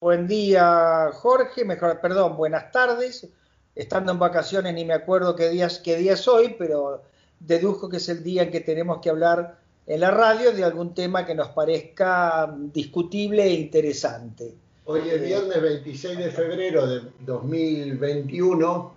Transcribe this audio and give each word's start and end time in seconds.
Buen 0.00 0.26
día, 0.26 1.10
Jorge, 1.12 1.62
mejor, 1.62 2.00
perdón, 2.00 2.34
buenas 2.34 2.72
tardes. 2.72 3.28
Estando 3.74 4.12
en 4.12 4.18
vacaciones 4.18 4.72
ni 4.72 4.86
me 4.86 4.94
acuerdo 4.94 5.36
qué 5.36 5.50
día, 5.50 5.68
qué 5.84 5.98
día 5.98 6.14
es 6.14 6.26
hoy, 6.26 6.56
pero 6.58 7.02
deduzco 7.38 7.90
que 7.90 7.98
es 7.98 8.08
el 8.08 8.24
día 8.24 8.44
en 8.44 8.50
que 8.50 8.60
tenemos 8.60 9.00
que 9.02 9.10
hablar 9.10 9.58
en 9.86 10.00
la 10.00 10.10
radio 10.10 10.52
de 10.52 10.64
algún 10.64 10.94
tema 10.94 11.26
que 11.26 11.34
nos 11.34 11.48
parezca 11.48 12.50
discutible 12.72 13.44
e 13.44 13.52
interesante. 13.52 14.54
Hoy 14.86 15.02
es 15.06 15.20
viernes 15.20 15.60
26 15.60 16.16
de 16.16 16.30
febrero 16.30 16.86
de 16.86 17.02
2021, 17.26 18.94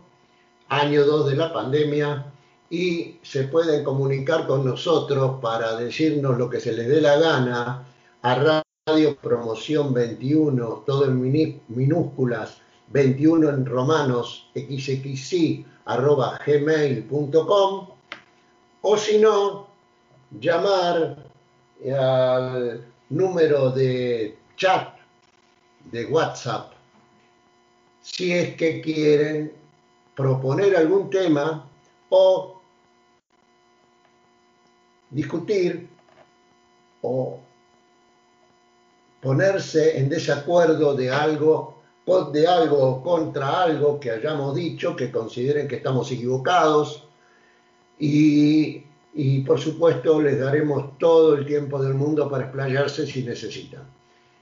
año 0.69 1.05
2 1.05 1.29
de 1.31 1.35
la 1.35 1.51
pandemia, 1.51 2.31
y 2.69 3.19
se 3.23 3.43
pueden 3.49 3.83
comunicar 3.83 4.47
con 4.47 4.65
nosotros 4.65 5.41
para 5.41 5.75
decirnos 5.75 6.37
lo 6.37 6.49
que 6.49 6.61
se 6.61 6.71
les 6.71 6.87
dé 6.87 7.01
la 7.01 7.17
gana 7.17 7.83
a 8.21 8.62
Radio 8.85 9.15
Promoción 9.15 9.93
21, 9.93 10.83
todo 10.85 11.05
en 11.05 11.21
minúsculas, 11.69 12.57
21 12.89 13.49
en 13.51 13.65
romanos, 13.65 14.51
xxc, 14.53 15.65
arroba 15.85 16.37
gmail.com, 16.45 17.87
o 18.81 18.97
si 18.97 19.19
no, 19.19 19.67
llamar 20.37 21.15
al 21.97 22.85
número 23.07 23.71
de 23.71 24.37
chat 24.57 24.97
de 25.89 26.05
WhatsApp 26.07 26.73
si 28.01 28.33
es 28.33 28.55
que 28.55 28.81
quieren 28.81 29.53
proponer 30.13 30.75
algún 30.75 31.09
tema 31.09 31.65
o 32.09 32.59
discutir 35.09 35.87
o 37.01 37.39
ponerse 39.23 39.97
en 39.97 40.09
desacuerdo 40.09 40.93
de 40.95 41.09
algo, 41.09 41.81
de 42.33 42.45
algo 42.45 43.01
contra 43.01 43.63
algo 43.63 43.97
que 43.97 44.11
hayamos 44.11 44.53
dicho, 44.53 44.97
que 44.97 45.09
consideren 45.09 45.65
que 45.65 45.77
estamos 45.77 46.11
equivocados 46.11 47.07
y, 47.97 48.83
por 49.47 49.59
supuesto 49.59 50.21
les 50.21 50.39
daremos 50.39 50.97
todo 50.97 51.35
el 51.35 51.45
tiempo 51.45 51.81
del 51.81 51.93
mundo 51.93 52.29
para 52.29 52.43
explayarse 52.43 53.07
si 53.07 53.23
necesitan. 53.23 53.83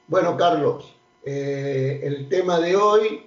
Bueno, 0.08 0.36
Carlos, 0.36 0.92
eh, 1.24 2.00
el 2.02 2.28
tema 2.28 2.60
de 2.60 2.76
hoy 2.76 3.24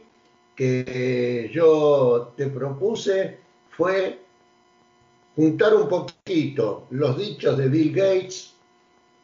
que 0.56 1.50
yo 1.55 2.33
te 2.37 2.48
propuse 2.48 3.39
fue 3.77 4.19
juntar 5.37 5.75
un 5.75 5.89
poquito 5.89 6.87
los 6.91 7.17
dichos 7.17 7.56
de 7.56 7.69
Bill 7.69 7.93
Gates, 7.95 8.55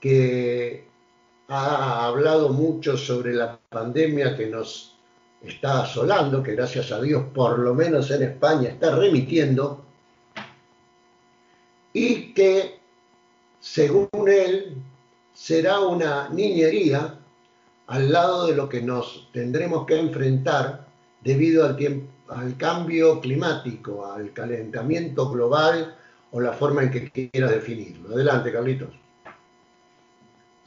que 0.00 0.89
ha 1.52 2.06
hablado 2.06 2.50
mucho 2.50 2.96
sobre 2.96 3.34
la 3.34 3.58
pandemia 3.68 4.36
que 4.36 4.46
nos 4.46 4.96
está 5.42 5.82
asolando, 5.82 6.42
que 6.44 6.54
gracias 6.54 6.92
a 6.92 7.00
Dios 7.00 7.24
por 7.34 7.58
lo 7.58 7.74
menos 7.74 8.10
en 8.12 8.22
España 8.22 8.68
está 8.68 8.94
remitiendo, 8.94 9.84
y 11.92 12.32
que 12.34 12.78
según 13.58 14.08
él 14.28 14.76
será 15.34 15.80
una 15.80 16.28
niñería 16.28 17.18
al 17.88 18.12
lado 18.12 18.46
de 18.46 18.54
lo 18.54 18.68
que 18.68 18.80
nos 18.80 19.28
tendremos 19.32 19.86
que 19.86 19.98
enfrentar 19.98 20.86
debido 21.20 21.66
al, 21.66 22.56
cambio 22.58 23.20
climático, 23.20 24.06
al 24.06 24.32
calentamiento 24.32 25.28
global 25.28 25.96
o 26.30 26.40
la 26.40 26.52
forma 26.52 26.84
en 26.84 26.90
que 26.92 27.10
quiera 27.10 27.50
definirlo. 27.50 28.14
Adelante, 28.14 28.52
Carlitos. 28.52 29.09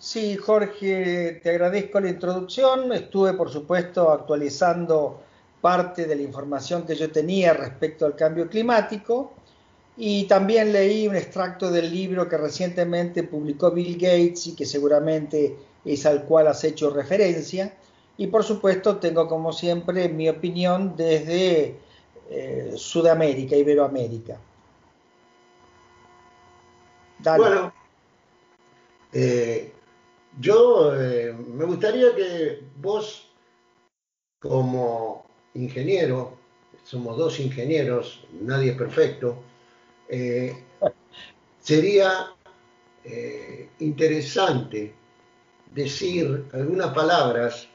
Sí, 0.04 0.36
Jorge, 0.36 1.40
te 1.42 1.50
agradezco 1.50 1.98
la 2.02 2.10
introducción. 2.10 2.92
Estuve, 2.92 3.32
por 3.36 3.50
supuesto, 3.50 4.12
actualizando 4.12 5.22
parte 5.62 6.06
de 6.06 6.18
la 6.18 6.22
información 6.24 6.86
que 6.86 6.94
yo 6.94 7.10
tenía 7.10 7.54
respecto 7.54 8.06
al 8.06 8.14
cambio 8.14 8.50
climático 8.50 9.32
y 9.96 10.26
también 10.26 10.74
leí 10.74 11.08
un 11.08 11.16
extracto 11.16 11.72
del 11.72 11.90
libro 11.90 12.28
que 12.28 12.36
recientemente 12.36 13.24
publicó 13.24 13.72
Bill 13.72 13.94
Gates 13.94 14.48
y 14.48 14.56
que 14.58 14.66
seguramente 14.66 15.56
es 15.86 16.06
al 16.06 16.26
cual 16.26 16.48
has 16.48 16.66
hecho 16.66 16.90
referencia. 16.90 17.74
Y 18.18 18.28
por 18.28 18.44
supuesto 18.44 18.98
tengo 18.98 19.26
como 19.30 19.54
siempre 19.54 20.10
mi 20.10 20.28
opinión 20.28 20.98
desde 20.98 21.78
eh, 22.30 22.74
Sudamérica, 22.76 23.56
Iberoamérica. 23.56 24.38
Bueno, 27.24 27.74
eh, 29.14 29.72
yo 30.40 30.94
eh, 31.00 31.34
me 31.34 31.66
gustaría 31.66 32.16
que 32.16 32.62
vos, 32.78 33.30
como 34.40 35.26
ingeniero, 35.54 36.38
somos 36.84 37.18
dos 37.18 37.40
ingenieros, 37.40 38.26
nadie 38.42 38.72
es 38.72 38.78
perfecto, 38.78 39.38
eh, 40.10 40.56
sería 41.60 42.30
interesante 43.80 44.94
decir 45.74 46.46
algunas 46.54 46.94
palabras 46.94 47.68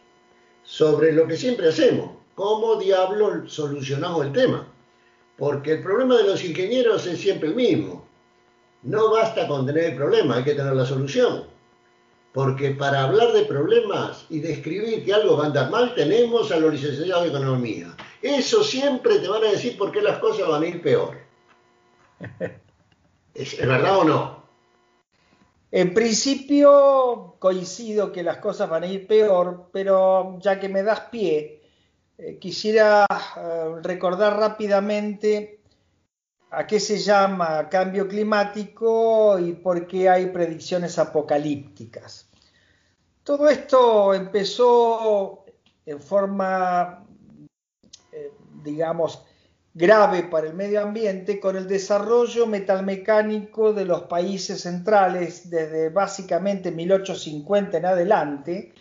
sobre 0.63 1.13
lo 1.13 1.27
que 1.27 1.37
siempre 1.37 1.69
hacemos, 1.69 2.13
cómo 2.35 2.77
diablos 2.77 3.53
solucionamos 3.53 4.25
el 4.25 4.33
tema. 4.33 4.67
Porque 5.37 5.73
el 5.73 5.83
problema 5.83 6.17
de 6.17 6.25
los 6.25 6.43
ingenieros 6.43 7.07
es 7.07 7.21
siempre 7.21 7.51
el 7.51 7.55
mismo 7.55 8.09
no 8.83 9.11
basta 9.11 9.47
con 9.49 9.67
tener 9.67 9.85
el 9.85 9.97
problema, 9.97 10.37
hay 10.37 10.45
que 10.45 10.55
tener 10.55 10.75
la 10.75 10.87
solución. 10.87 11.45
Porque 12.33 12.71
para 12.71 13.05
hablar 13.05 13.33
de 13.33 13.45
problemas 13.45 14.27
y 14.29 14.41
describir 14.41 15.05
que 15.05 15.15
algo 15.15 15.37
va 15.37 15.45
a 15.45 15.47
andar 15.47 15.71
mal, 15.71 15.95
tenemos 15.95 16.53
a 16.53 16.59
los 16.59 16.73
licenciados 16.73 17.25
de 17.25 17.31
economía. 17.31 17.97
Eso 18.21 18.63
siempre 18.63 19.19
te 19.19 19.29
van 19.29 19.45
a 19.45 19.51
decir 19.51 19.79
por 19.79 19.93
qué 19.93 20.03
las 20.03 20.19
cosas 20.19 20.49
van 20.49 20.63
a 20.63 20.67
ir 20.67 20.83
peor. 20.83 21.19
¿Es, 23.35 23.57
verdad 23.59 23.99
o 23.99 24.05
no? 24.05 24.39
En 25.71 25.95
principio 25.95 27.37
coincido 27.39 28.11
que 28.11 28.23
las 28.23 28.39
cosas 28.39 28.69
van 28.69 28.83
a 28.83 28.87
ir 28.87 29.07
peor, 29.07 29.69
pero 29.73 30.39
ya 30.41 30.59
que 30.59 30.69
me 30.69 30.83
das 30.83 31.01
pie, 31.11 31.63
eh, 32.17 32.39
quisiera 32.39 33.07
eh, 33.37 33.75
recordar 33.83 34.39
rápidamente 34.39 35.58
a 36.51 36.67
qué 36.67 36.81
se 36.81 36.99
llama 36.99 37.69
cambio 37.69 38.09
climático 38.09 39.39
y 39.39 39.53
por 39.53 39.87
qué 39.87 40.09
hay 40.09 40.27
predicciones 40.27 40.99
apocalípticas. 40.99 42.29
Todo 43.23 43.49
esto 43.49 44.15
empezó 44.15 45.45
en 45.85 46.01
forma, 46.01 47.05
eh, 48.13 48.33
digamos, 48.63 49.23
grave 49.75 50.25
para 50.25 50.47
el 50.47 50.55
medio 50.55 50.81
ambiente 50.81 51.39
con 51.39 51.57
el 51.57 51.69
desarrollo 51.69 52.47
metalmecánico 52.47 53.73
de 53.73 53.85
los 53.85 54.03
países 54.05 54.63
centrales 54.63 55.51
desde 55.51 55.91
básicamente 55.91 56.71
1850 56.71 57.77
en 57.77 57.87
adelante. 57.87 58.73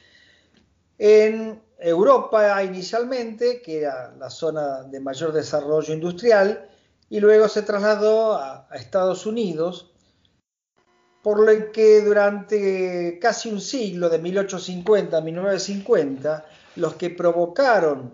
En 0.97 1.61
Europa 1.78 2.63
inicialmente, 2.63 3.61
que 3.61 3.81
era 3.81 4.16
la 4.17 4.29
zona 4.29 4.84
de 4.84 4.99
mayor 4.99 5.34
desarrollo 5.34 5.94
industrial, 5.94 6.67
y 7.09 7.19
luego 7.19 7.47
se 7.47 7.62
trasladó 7.62 8.34
a, 8.34 8.68
Estados 8.73 9.25
Unidos, 9.25 9.91
por 11.23 11.40
lo 11.40 11.72
que 11.72 12.01
durante 12.01 13.18
casi 13.19 13.50
un 13.50 13.62
siglo, 13.62 14.09
de 14.09 14.19
1850 14.19 15.17
a 15.17 15.22
1950, 15.22 16.46
los 16.75 16.96
que 16.96 17.09
provocaron 17.09 18.13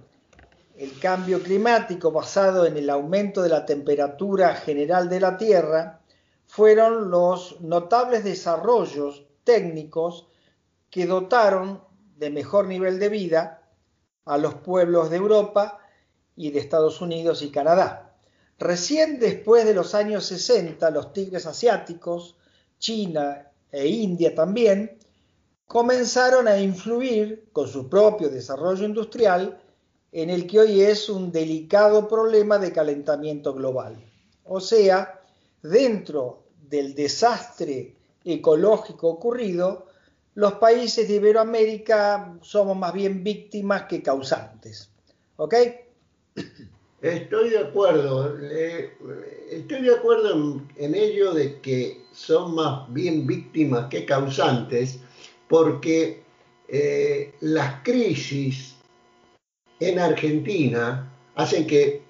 el 0.78 1.00
cambio 1.00 1.42
climático 1.42 2.12
basado 2.12 2.66
en 2.66 2.78
el 2.78 2.90
aumento 2.90 3.42
de 3.42 3.50
la 3.50 3.66
temperatura 3.66 4.56
general 4.56 5.10
de 5.10 5.20
la 5.20 5.38
Tierra 5.38 6.00
fueron 6.48 7.12
los 7.12 7.62
notables 7.62 8.24
desarrollos 8.24 9.26
técnicos 9.44 10.28
que 10.90 11.06
dotaron 11.06 11.84
de 12.18 12.30
mejor 12.30 12.68
nivel 12.68 13.00
de 13.00 13.10
vida 13.10 13.64
a 14.26 14.38
los 14.38 14.56
pueblos 14.56 15.10
de 15.10 15.18
Europa 15.18 15.80
y 16.36 16.52
de 16.52 16.60
Estados 16.60 17.02
Unidos 17.02 17.42
y 17.42 17.52
Canadá. 17.52 18.13
Recién 18.60 19.20
después 19.20 19.66
de 19.66 19.74
los 19.74 19.96
años 19.96 20.26
60, 20.26 20.90
los 20.92 21.14
tigres 21.14 21.46
asiáticos, 21.46 22.36
China 22.80 23.48
e 23.72 23.88
India 23.88 24.36
también, 24.36 24.98
comenzaron 25.68 26.48
a 26.48 26.60
influir 26.60 27.50
con 27.52 27.68
su 27.68 27.90
propio 27.90 28.30
desarrollo 28.30 28.86
industrial 28.86 29.60
en 30.12 30.30
el 30.30 30.46
que 30.46 30.60
hoy 30.60 30.82
es 30.82 31.10
un 31.10 31.32
delicado 31.32 32.08
problema 32.08 32.60
de 32.60 32.72
calentamiento 32.72 33.54
global. 33.54 33.96
O 34.44 34.60
sea, 34.60 35.22
dentro 35.62 36.44
del 36.70 36.94
desastre 36.94 37.96
ecológico 38.24 39.10
ocurrido, 39.10 39.88
los 40.36 40.54
países 40.54 41.08
de 41.08 41.16
Iberoamérica 41.16 42.38
somos 42.42 42.78
más 42.78 42.94
bien 42.94 43.24
víctimas 43.24 43.84
que 43.84 44.04
causantes. 44.04 44.92
¿Ok? 45.38 45.56
Estoy 47.04 47.50
de 47.50 47.60
acuerdo, 47.60 48.34
estoy 49.50 49.82
de 49.82 49.94
acuerdo 49.94 50.62
en, 50.78 50.96
ello 50.96 51.34
de 51.34 51.60
que 51.60 52.02
son 52.14 52.56
más 52.56 52.92
bien 52.94 53.28
víctimas 53.28 53.90
que 53.90 54.06
causantes, 54.06 55.02
porque 55.50 56.24
eh, 56.70 57.34
las 57.42 57.84
crisis 57.84 58.76
en 59.82 60.00
Argentina 60.00 61.12
hacen 61.36 61.68
que 61.68 62.04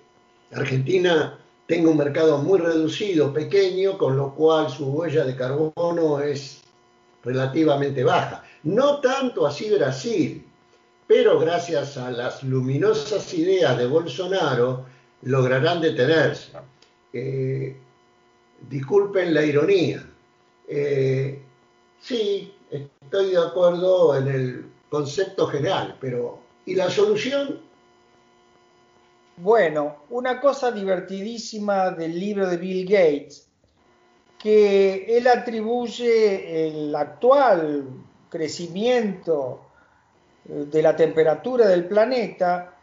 Argentina 0.52 1.40
tenga 1.66 1.90
un 1.90 1.98
mercado 1.98 2.38
muy 2.38 2.60
reducido, 2.60 3.34
pequeño, 3.34 3.98
con 3.98 4.16
lo 4.16 4.36
cual 4.36 4.70
su 4.70 4.86
huella 4.92 5.26
de 5.26 5.36
carbono 5.36 6.20
es 6.20 6.62
relativamente 7.24 8.04
baja. 8.04 8.44
No 8.62 9.00
tanto 9.02 9.48
así 9.48 9.72
Brasil, 9.72 10.46
pero 11.08 11.40
gracias 11.40 11.98
a 11.98 12.12
las 12.12 12.44
luminosas 12.44 13.34
ideas 13.34 13.78
de 13.78 13.88
Bolsonaro 13.88 14.86
lograrán 15.24 15.82
detenerse. 15.82 16.52
Eh, 17.12 17.76
disculpen 18.70 19.34
la 19.34 19.44
ironía. 19.44 20.04
Eh, 20.68 21.42
sí, 22.00 22.54
estoy 22.70 23.32
de 23.32 23.38
acuerdo 23.38 24.16
en 24.16 24.28
el 24.28 24.66
concepto 24.90 25.48
general, 25.48 25.98
pero 26.00 26.40
¿y 26.66 26.76
la 26.76 26.90
solución? 26.90 27.62
Bueno, 29.38 30.04
una 30.10 30.40
cosa 30.40 30.72
divertidísima 30.72 31.92
del 31.92 32.20
libro 32.20 32.48
de 32.48 32.58
Bill 32.58 32.86
Gates, 32.86 33.48
que 34.38 35.18
él 35.18 35.28
atribuye 35.28 36.68
el 36.68 36.96
actual 36.96 37.88
crecimiento 38.30 39.62
de 40.46 40.82
la 40.82 40.96
temperatura 40.96 41.68
del 41.68 41.86
planeta 41.86 42.74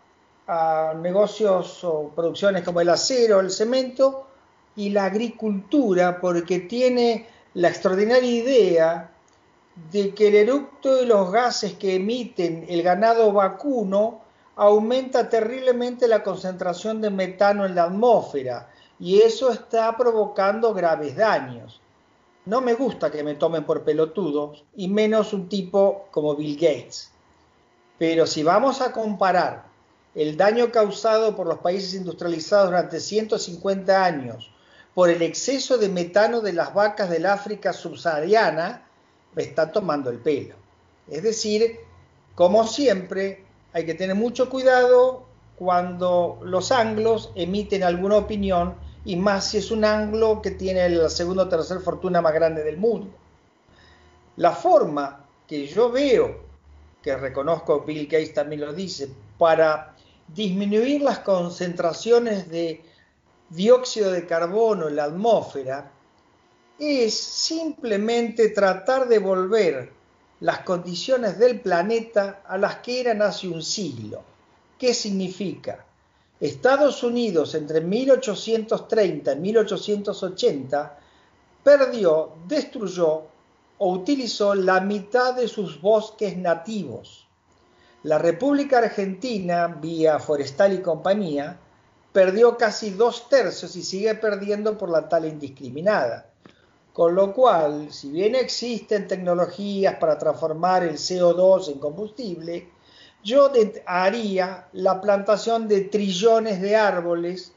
a 0.47 0.95
negocios 1.01 1.85
o 1.85 2.11
producciones 2.15 2.65
como 2.65 2.81
el 2.81 2.89
acero, 2.89 3.41
el 3.41 3.51
cemento 3.51 4.27
y 4.77 4.91
la 4.91 5.05
agricultura, 5.05 6.21
porque 6.21 6.61
tiene 6.61 7.27
la 7.55 7.69
extraordinaria 7.69 8.31
idea 8.31 9.11
de 9.93 10.15
que 10.15 10.29
el 10.29 10.35
eructo 10.37 10.97
de 10.97 11.07
los 11.07 11.31
gases 11.31 11.75
que 11.75 11.97
emiten 11.97 12.67
el 12.69 12.83
ganado 12.83 13.33
vacuno 13.33 14.21
aumenta 14.57 15.29
terriblemente 15.29 16.09
la 16.09 16.23
concentración 16.23 17.01
de 17.01 17.11
metano 17.11 17.65
en 17.65 17.75
la 17.75 17.85
atmósfera 17.85 18.69
y 18.99 19.21
eso 19.21 19.51
está 19.51 19.97
provocando 19.97 20.75
graves 20.75 21.17
daños. 21.17 21.81
No 22.45 22.61
me 22.61 22.75
gusta 22.75 23.11
que 23.11 23.23
me 23.23 23.35
tomen 23.35 23.65
por 23.65 23.85
pelotudos 23.85 24.65
y 24.77 24.89
menos 24.89 25.33
un 25.33 25.49
tipo 25.49 26.09
como 26.11 26.35
Bill 26.35 26.57
Gates. 26.57 27.11
Pero 28.01 28.27
si 28.27 28.43
vamos 28.43 28.81
a 28.81 28.93
comparar 28.93 29.67
el 30.15 30.39
daño 30.39 30.73
causado 30.73 31.37
por 31.37 31.47
los 31.47 31.59
países 31.59 31.93
industrializados 31.93 32.71
durante 32.71 32.99
150 32.99 34.03
años 34.03 34.51
por 34.95 35.11
el 35.11 35.21
exceso 35.21 35.77
de 35.77 35.91
metano 35.91 36.41
de 36.41 36.55
las 36.55 36.73
vacas 36.73 37.11
del 37.11 37.27
África 37.27 37.75
subsahariana, 37.75 38.87
me 39.35 39.43
está 39.43 39.71
tomando 39.71 40.09
el 40.09 40.17
pelo. 40.17 40.55
Es 41.11 41.23
decir, 41.23 41.79
como 42.35 42.67
siempre, 42.67 43.45
hay 43.75 43.85
que 43.85 43.93
tener 43.93 44.17
mucho 44.17 44.49
cuidado 44.49 45.27
cuando 45.57 46.41
los 46.43 46.73
anglos 46.73 47.31
emiten 47.35 47.85
alguna 47.85 48.17
opinión 48.17 48.77
y 49.05 49.17
más 49.17 49.49
si 49.49 49.59
es 49.59 49.71
un 49.71 49.85
anglo 49.85 50.41
que 50.41 50.53
tiene 50.53 50.89
la 50.89 51.11
segunda 51.11 51.43
o 51.43 51.49
tercera 51.51 51.81
fortuna 51.81 52.23
más 52.23 52.33
grande 52.33 52.65
del 52.65 52.79
mundo. 52.79 53.11
La 54.37 54.53
forma 54.53 55.27
que 55.47 55.67
yo 55.67 55.93
veo, 55.93 56.49
que 57.03 57.17
reconozco 57.17 57.81
Bill 57.81 58.07
Gates 58.07 58.35
también 58.35 58.61
lo 58.63 58.73
dice, 58.73 59.11
para 59.39 59.97
disminuir 60.29 61.03
las 61.03 61.21
concentraciones 61.21 62.49
de 62.49 62.83
dióxido 63.49 64.13
de 64.13 64.27
carbono 64.27 64.89
en 64.89 64.97
la 64.97 65.05
atmósfera 65.05 65.91
es 66.79 67.15
simplemente 67.15 68.51
tratar 68.51 69.09
de 69.09 69.19
volver 69.19 69.93
las 70.41 70.61
condiciones 70.61 71.39
del 71.39 71.61
planeta 71.61 72.43
a 72.47 72.57
las 72.57 72.77
que 72.77 73.01
eran 73.01 73.21
hace 73.21 73.49
un 73.49 73.63
siglo. 73.63 74.23
¿Qué 74.79 74.95
significa? 74.95 75.85
Estados 76.41 77.03
Unidos 77.03 77.55
entre 77.55 77.83
1830 77.83 79.33
y 79.33 79.37
1880 79.37 80.99
perdió, 81.63 82.33
destruyó 82.49 83.25
o 83.83 83.93
utilizó 83.93 84.55
la 84.55 84.81
mitad 84.81 85.35
de 85.35 85.49
sus 85.49 85.81
bosques 85.81 86.37
nativos. 86.37 87.27
La 88.03 88.19
República 88.19 88.77
Argentina, 88.77 89.69
vía 89.69 90.19
Forestal 90.19 90.75
y 90.75 90.83
compañía, 90.83 91.59
perdió 92.13 92.59
casi 92.59 92.91
dos 92.91 93.31
tercios 93.31 93.75
y 93.77 93.83
sigue 93.83 94.15
perdiendo 94.17 94.77
por 94.77 94.91
la 94.91 95.09
tala 95.09 95.29
indiscriminada. 95.29 96.31
Con 96.93 97.15
lo 97.15 97.33
cual, 97.33 97.91
si 97.91 98.11
bien 98.11 98.35
existen 98.35 99.09
tecnologías 99.09 99.95
para 99.95 100.19
transformar 100.19 100.83
el 100.83 100.97
CO2 100.97 101.73
en 101.73 101.79
combustible, 101.79 102.69
yo 103.25 103.51
haría 103.87 104.69
la 104.75 105.01
plantación 105.01 105.69
de 105.69 105.81
trillones 105.85 106.61
de 106.61 106.77
árboles 106.77 107.55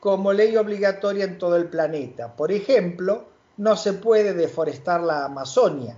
como 0.00 0.32
ley 0.32 0.56
obligatoria 0.56 1.24
en 1.24 1.36
todo 1.36 1.56
el 1.56 1.68
planeta. 1.68 2.34
Por 2.34 2.50
ejemplo, 2.50 3.26
no 3.60 3.76
se 3.76 3.92
puede 3.92 4.32
deforestar 4.32 5.02
la 5.02 5.26
Amazonia. 5.26 5.94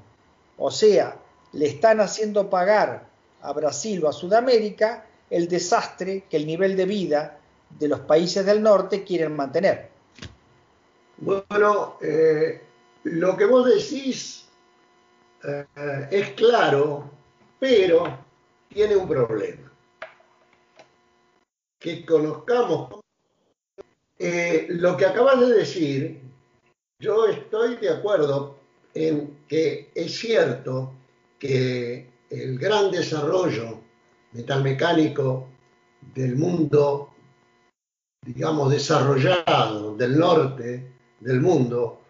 O 0.58 0.68
sea, 0.68 1.16
le 1.52 1.66
están 1.66 2.00
haciendo 2.00 2.50
pagar 2.50 3.06
a 3.40 3.52
Brasil 3.52 4.04
o 4.04 4.08
a 4.08 4.12
Sudamérica 4.12 5.06
el 5.30 5.46
desastre 5.46 6.24
que 6.28 6.38
el 6.38 6.46
nivel 6.46 6.76
de 6.76 6.86
vida 6.86 7.38
de 7.70 7.86
los 7.86 8.00
países 8.00 8.44
del 8.44 8.60
norte 8.60 9.04
quieren 9.04 9.36
mantener. 9.36 9.90
Bueno, 11.18 11.98
eh, 12.02 12.62
lo 13.04 13.36
que 13.36 13.44
vos 13.44 13.64
decís 13.64 14.44
eh, 15.44 16.08
es 16.10 16.30
claro, 16.30 17.12
pero 17.60 18.18
tiene 18.68 18.96
un 18.96 19.06
problema. 19.06 19.72
Que 21.78 22.04
conozcamos 22.04 23.02
eh, 24.18 24.66
lo 24.68 24.96
que 24.96 25.06
acabas 25.06 25.38
de 25.38 25.46
decir, 25.46 26.31
yo 27.02 27.26
estoy 27.26 27.76
de 27.76 27.90
acuerdo 27.90 28.56
en 28.94 29.38
que 29.48 29.90
es 29.94 30.16
cierto 30.16 30.94
que 31.38 32.08
el 32.30 32.58
gran 32.58 32.90
desarrollo 32.90 33.80
metalmecánico 34.32 35.48
del 36.14 36.36
mundo 36.36 37.12
digamos, 38.24 38.70
desarrollado 38.70 39.96
del 39.96 40.16
norte 40.16 40.92
del 41.18 41.40
mundo 41.40 42.02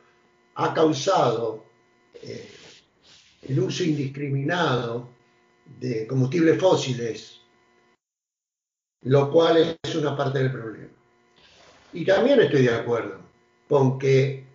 ha 0.57 0.75
causado 0.75 1.65
eh, 2.23 2.51
el 3.43 3.59
uso 3.59 3.83
indiscriminado 3.83 5.09
de 5.81 6.07
combustibles 6.07 6.61
fósiles, 6.61 7.41
lo 9.05 9.31
cual 9.31 9.79
es 9.83 9.95
una 9.95 10.15
parte 10.15 10.39
del 10.41 10.53
problema. 10.53 10.93
Y 11.95 12.05
también 12.05 12.41
estoy 12.41 12.63
de 12.63 12.75
acuerdo 12.75 13.19
con 13.69 13.99
que 13.99 14.52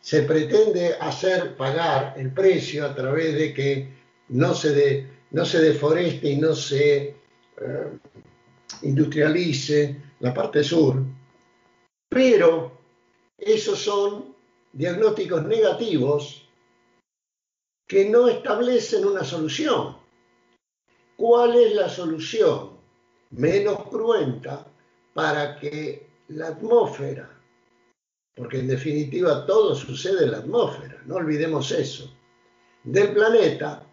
se 0.00 0.22
pretende 0.22 0.94
hacer 1.00 1.56
pagar 1.56 2.14
el 2.16 2.32
precio 2.32 2.86
a 2.86 2.94
través 2.94 3.34
de 3.34 3.54
que 3.54 3.88
no 4.28 4.54
se, 4.54 5.06
no 5.30 5.44
se 5.44 5.60
deforeste 5.60 6.30
y 6.30 6.36
no 6.36 6.54
se 6.54 7.02
eh, 7.02 7.98
industrialice 8.82 9.96
la 10.20 10.32
parte 10.34 10.64
sur, 10.64 11.02
pero 12.08 12.72
esos 13.38 13.78
son 13.78 14.34
diagnósticos 14.72 15.44
negativos 15.44 16.48
que 17.86 18.08
no 18.08 18.28
establecen 18.28 19.04
una 19.04 19.24
solución. 19.24 19.96
¿Cuál 21.16 21.56
es 21.56 21.74
la 21.74 21.88
solución 21.88 22.70
menos 23.30 23.88
cruenta 23.88 24.66
para 25.14 25.58
que 25.58 26.06
la 26.28 26.48
atmósfera, 26.48 27.41
porque 28.34 28.60
en 28.60 28.68
definitiva 28.68 29.46
todo 29.46 29.74
sucede 29.74 30.24
en 30.24 30.32
la 30.32 30.38
atmósfera, 30.38 31.02
no 31.06 31.16
olvidemos 31.16 31.70
eso, 31.70 32.10
del 32.84 33.12
planeta 33.12 33.86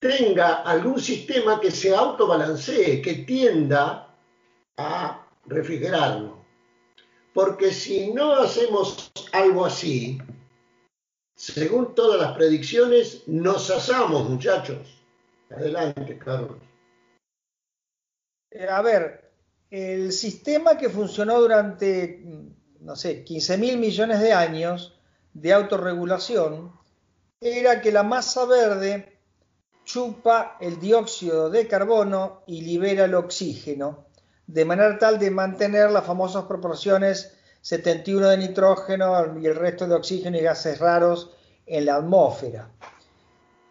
tenga 0.00 0.62
algún 0.62 0.98
sistema 0.98 1.60
que 1.60 1.70
se 1.70 1.94
autobalancee, 1.94 3.02
que 3.02 3.14
tienda 3.26 4.16
a 4.76 5.26
refrigerarlo. 5.46 6.40
Porque 7.34 7.70
si 7.70 8.12
no 8.12 8.32
hacemos 8.32 9.12
algo 9.32 9.66
así, 9.66 10.18
según 11.36 11.94
todas 11.94 12.20
las 12.20 12.36
predicciones, 12.36 13.22
nos 13.28 13.70
asamos, 13.70 14.28
muchachos. 14.28 15.04
Adelante, 15.50 16.18
Carlos. 16.18 16.58
Eh, 18.50 18.66
a 18.68 18.82
ver, 18.82 19.30
el 19.70 20.12
sistema 20.12 20.76
que 20.76 20.88
funcionó 20.88 21.40
durante, 21.40 22.24
no 22.80 22.96
sé, 22.96 23.24
15 23.24 23.58
mil 23.58 23.78
millones 23.78 24.20
de 24.20 24.32
años 24.32 24.98
de 25.34 25.52
autorregulación 25.52 26.72
era 27.40 27.80
que 27.80 27.92
la 27.92 28.02
masa 28.02 28.44
verde 28.44 29.18
chupa 29.84 30.56
el 30.60 30.78
dióxido 30.78 31.50
de 31.50 31.66
carbono 31.66 32.42
y 32.46 32.62
libera 32.62 33.04
el 33.04 33.14
oxígeno, 33.14 34.06
de 34.46 34.64
manera 34.64 34.98
tal 34.98 35.18
de 35.18 35.30
mantener 35.30 35.90
las 35.90 36.04
famosas 36.04 36.44
proporciones 36.44 37.36
71 37.62 38.28
de 38.28 38.38
nitrógeno 38.38 39.38
y 39.38 39.46
el 39.46 39.56
resto 39.56 39.86
de 39.86 39.94
oxígeno 39.94 40.38
y 40.38 40.42
gases 40.42 40.78
raros 40.78 41.30
en 41.66 41.86
la 41.86 41.96
atmósfera. 41.96 42.70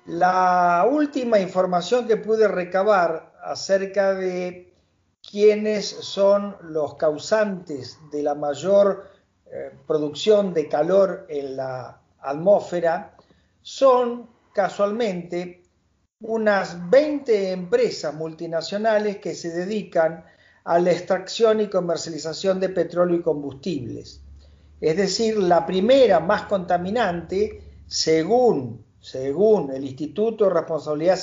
La 0.06 0.88
última 0.90 1.40
información 1.40 2.08
que 2.08 2.18
pude 2.18 2.48
recabar 2.48 3.34
acerca 3.44 4.14
de 4.14 4.69
quiénes 5.22 5.86
son 5.86 6.56
los 6.62 6.96
causantes 6.96 7.98
de 8.12 8.24
la 8.24 8.36
mayor 8.36 9.10
eh, 9.46 9.72
producción 9.88 10.54
de 10.54 10.68
calor 10.68 11.26
en 11.30 11.58
la 11.58 12.02
atmósfera 12.20 13.16
son 13.62 14.30
casualmente 14.54 15.64
unas 16.22 16.90
20 16.90 17.52
empresas 17.52 18.14
multinacionales 18.14 19.18
que 19.18 19.34
se 19.34 19.52
dedican 19.52 20.26
a 20.66 20.80
la 20.80 20.92
extracción 20.92 21.62
y 21.62 21.68
comercialización 21.68 22.60
de 22.60 22.70
petróleo 22.70 23.18
y 23.18 23.22
combustibles. 23.22 24.22
Es 24.82 24.98
decir, 24.98 25.38
la 25.38 25.66
primera 25.66 26.20
más 26.20 26.44
contaminante, 26.44 27.64
según, 27.88 28.84
según 29.00 29.72
el 29.72 29.84
Instituto 29.86 30.46
de 30.46 30.54
Responsabilidad 30.54 31.20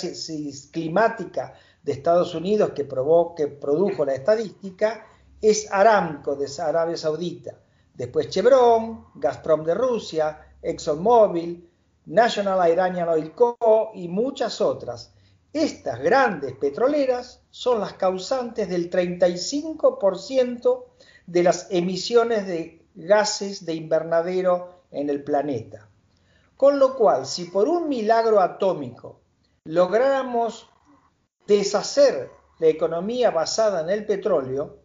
Climática 0.73 1.55
de 1.87 1.93
Estados 1.93 2.35
Unidos 2.35 2.73
que, 2.75 2.85
produjo 2.85 4.05
la 4.05 4.15
estadística, 4.15 5.07
es 5.41 5.71
Aramco 5.71 6.35
de 6.35 6.49
Arabia 6.59 6.97
Saudita. 6.97 7.61
Después 7.95 8.29
Chevron, 8.29 9.07
Gazprom 9.15 9.63
de 9.63 9.75
Rusia, 9.75 10.57
ExxonMobil, 10.61 11.71
National 12.07 12.69
Iranian 12.73 13.09
Oil 13.09 13.33
Co. 13.33 13.93
y 13.95 14.09
muchas 14.09 14.61
otras. 14.61 15.15
Estas 15.53 16.01
grandes 16.01 16.55
petroleras 16.55 17.41
son 17.51 17.81
las 17.81 17.93
causantes 17.93 18.69
del 18.69 18.91
35% 18.91 20.85
de 21.25 21.43
las 21.45 21.69
emisiones 21.71 22.49
de 22.49 22.85
gases 22.97 23.65
de 23.65 23.75
invernadero 23.75 24.83
en 24.91 25.09
el 25.09 25.23
planeta. 25.23 25.89
Con 26.57 26.81
lo 26.81 26.97
cual, 26.97 27.27
si 27.27 27.45
por 27.45 27.69
un 27.69 27.89
milagro 27.89 28.41
atómico 28.41 29.21
lográramos 29.65 30.69
deshacer 31.47 32.31
la 32.59 32.67
economía 32.67 33.31
basada 33.31 33.83
en 33.83 33.91
el 33.91 34.07
petróleo, 34.07 34.79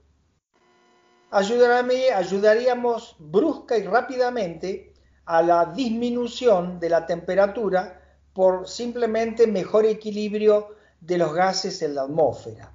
ayudaríamos 1.31 3.15
brusca 3.19 3.77
y 3.77 3.83
rápidamente 3.83 4.93
a 5.25 5.41
la 5.41 5.65
disminución 5.65 6.79
de 6.79 6.89
la 6.89 7.05
temperatura 7.05 8.01
por 8.33 8.67
simplemente 8.67 9.47
mejor 9.47 9.85
equilibrio 9.85 10.75
de 10.99 11.17
los 11.17 11.33
gases 11.33 11.81
en 11.81 11.95
la 11.95 12.03
atmósfera. 12.03 12.71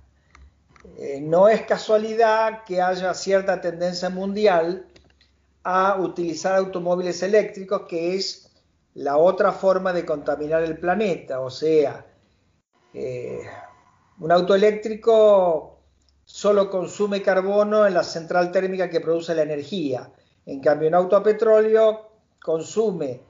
Eh, 0.96 1.20
no 1.20 1.48
es 1.48 1.62
casualidad 1.62 2.64
que 2.64 2.80
haya 2.80 3.12
cierta 3.14 3.60
tendencia 3.60 4.08
mundial 4.08 4.86
a 5.62 5.96
utilizar 6.00 6.54
automóviles 6.54 7.22
eléctricos, 7.22 7.82
que 7.88 8.14
es 8.14 8.50
la 8.94 9.16
otra 9.16 9.52
forma 9.52 9.92
de 9.92 10.06
contaminar 10.06 10.62
el 10.62 10.78
planeta. 10.78 11.40
O 11.40 11.50
sea, 11.50 12.06
eh, 12.94 13.40
un 14.20 14.32
auto 14.32 14.54
eléctrico 14.54 15.78
solo 16.24 16.70
consume 16.70 17.22
carbono 17.22 17.86
en 17.86 17.94
la 17.94 18.02
central 18.02 18.50
térmica 18.50 18.88
que 18.88 19.00
produce 19.00 19.34
la 19.34 19.42
energía. 19.42 20.10
En 20.46 20.60
cambio, 20.60 20.88
un 20.88 20.94
auto 20.94 21.16
a 21.16 21.22
petróleo 21.22 22.10
consume 22.40 23.20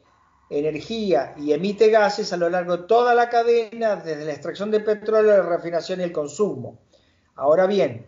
energía 0.49 1.35
y 1.37 1.52
emite 1.52 1.90
gases 1.90 2.33
a 2.33 2.37
lo 2.37 2.49
largo 2.49 2.76
de 2.76 2.83
toda 2.85 3.14
la 3.14 3.28
cadena, 3.28 3.97
desde 3.97 4.25
la 4.25 4.33
extracción 4.33 4.71
de 4.71 4.81
petróleo, 4.81 5.37
la 5.37 5.43
refinación 5.43 6.00
y 6.00 6.05
el 6.05 6.12
consumo. 6.12 6.78
Ahora 7.35 7.66
bien, 7.66 8.07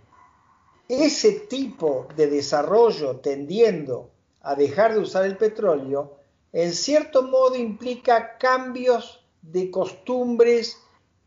ese 0.88 1.32
tipo 1.32 2.06
de 2.16 2.28
desarrollo 2.28 3.16
tendiendo 3.16 4.10
a 4.40 4.54
dejar 4.54 4.94
de 4.94 5.00
usar 5.00 5.24
el 5.24 5.36
petróleo, 5.36 6.16
en 6.52 6.72
cierto 6.72 7.24
modo 7.24 7.56
implica 7.56 8.38
cambios 8.38 9.24
de 9.42 9.70
costumbres 9.70 10.78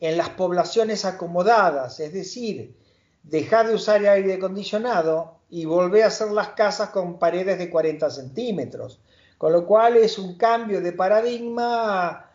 en 0.01 0.17
las 0.17 0.29
poblaciones 0.29 1.05
acomodadas, 1.05 1.99
es 2.01 2.11
decir, 2.11 2.75
dejar 3.23 3.67
de 3.67 3.75
usar 3.75 4.05
aire 4.05 4.33
acondicionado 4.33 5.37
y 5.49 5.65
volver 5.65 6.03
a 6.03 6.07
hacer 6.07 6.31
las 6.31 6.49
casas 6.49 6.89
con 6.89 7.19
paredes 7.19 7.57
de 7.59 7.69
40 7.69 8.09
centímetros, 8.09 8.99
con 9.37 9.53
lo 9.53 9.65
cual 9.65 9.95
es 9.97 10.17
un 10.17 10.37
cambio 10.37 10.81
de 10.81 10.91
paradigma 10.91 12.29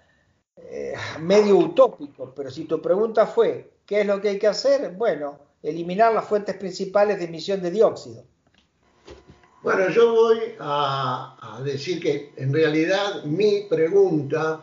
eh, 0.56 0.94
medio 1.20 1.58
utópico, 1.58 2.32
pero 2.34 2.50
si 2.50 2.64
tu 2.64 2.80
pregunta 2.80 3.26
fue, 3.26 3.72
¿qué 3.84 4.00
es 4.00 4.06
lo 4.06 4.20
que 4.20 4.30
hay 4.30 4.38
que 4.38 4.46
hacer? 4.46 4.92
Bueno, 4.92 5.38
eliminar 5.62 6.14
las 6.14 6.24
fuentes 6.24 6.56
principales 6.56 7.18
de 7.18 7.24
emisión 7.24 7.60
de 7.60 7.70
dióxido. 7.72 8.24
Bueno, 9.62 9.88
yo 9.88 10.14
voy 10.14 10.38
a, 10.60 11.60
decir 11.64 12.00
que 12.00 12.32
en 12.36 12.54
realidad 12.54 13.24
mi 13.24 13.62
pregunta 13.62 14.60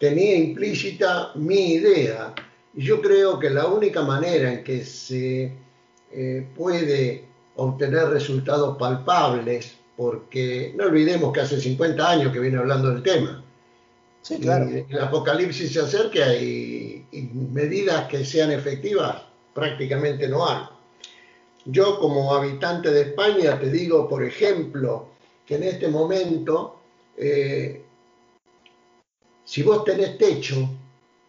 tenía 0.00 0.36
implícita 0.36 1.30
mi 1.36 1.74
idea. 1.74 2.34
Y 2.74 2.82
yo 2.82 3.00
creo 3.00 3.38
que 3.38 3.50
la 3.50 3.66
única 3.68 4.02
manera 4.02 4.52
en 4.52 4.64
que 4.64 4.84
se 4.84 5.52
eh, 6.10 6.46
puede 6.56 7.24
obtener 7.54 8.08
resultados 8.08 8.76
palpables, 8.76 9.76
porque 9.96 10.74
no 10.76 10.86
olvidemos 10.86 11.32
que 11.32 11.40
hace 11.42 11.60
50 11.60 12.10
años 12.10 12.32
que 12.32 12.40
viene 12.40 12.58
hablando 12.58 12.90
del 12.90 13.04
tema. 13.04 13.44
Sí, 14.22 14.38
claro. 14.38 14.68
el 14.68 14.98
apocalipsis 14.98 15.72
se 15.72 15.80
acerca 15.80 16.34
y 16.34 17.06
medidas 17.52 18.08
que 18.08 18.24
sean 18.24 18.50
efectivas 18.50 19.30
prácticamente 19.54 20.28
no 20.28 20.48
hay. 20.48 20.64
Yo 21.66 21.98
como 21.98 22.34
habitante 22.34 22.90
de 22.90 23.02
España 23.02 23.58
te 23.58 23.70
digo, 23.70 24.08
por 24.08 24.24
ejemplo, 24.24 25.08
que 25.46 25.56
en 25.56 25.64
este 25.64 25.88
momento, 25.88 26.80
eh, 27.16 27.82
si 29.50 29.64
vos 29.64 29.82
tenés 29.82 30.16
techo, 30.16 30.68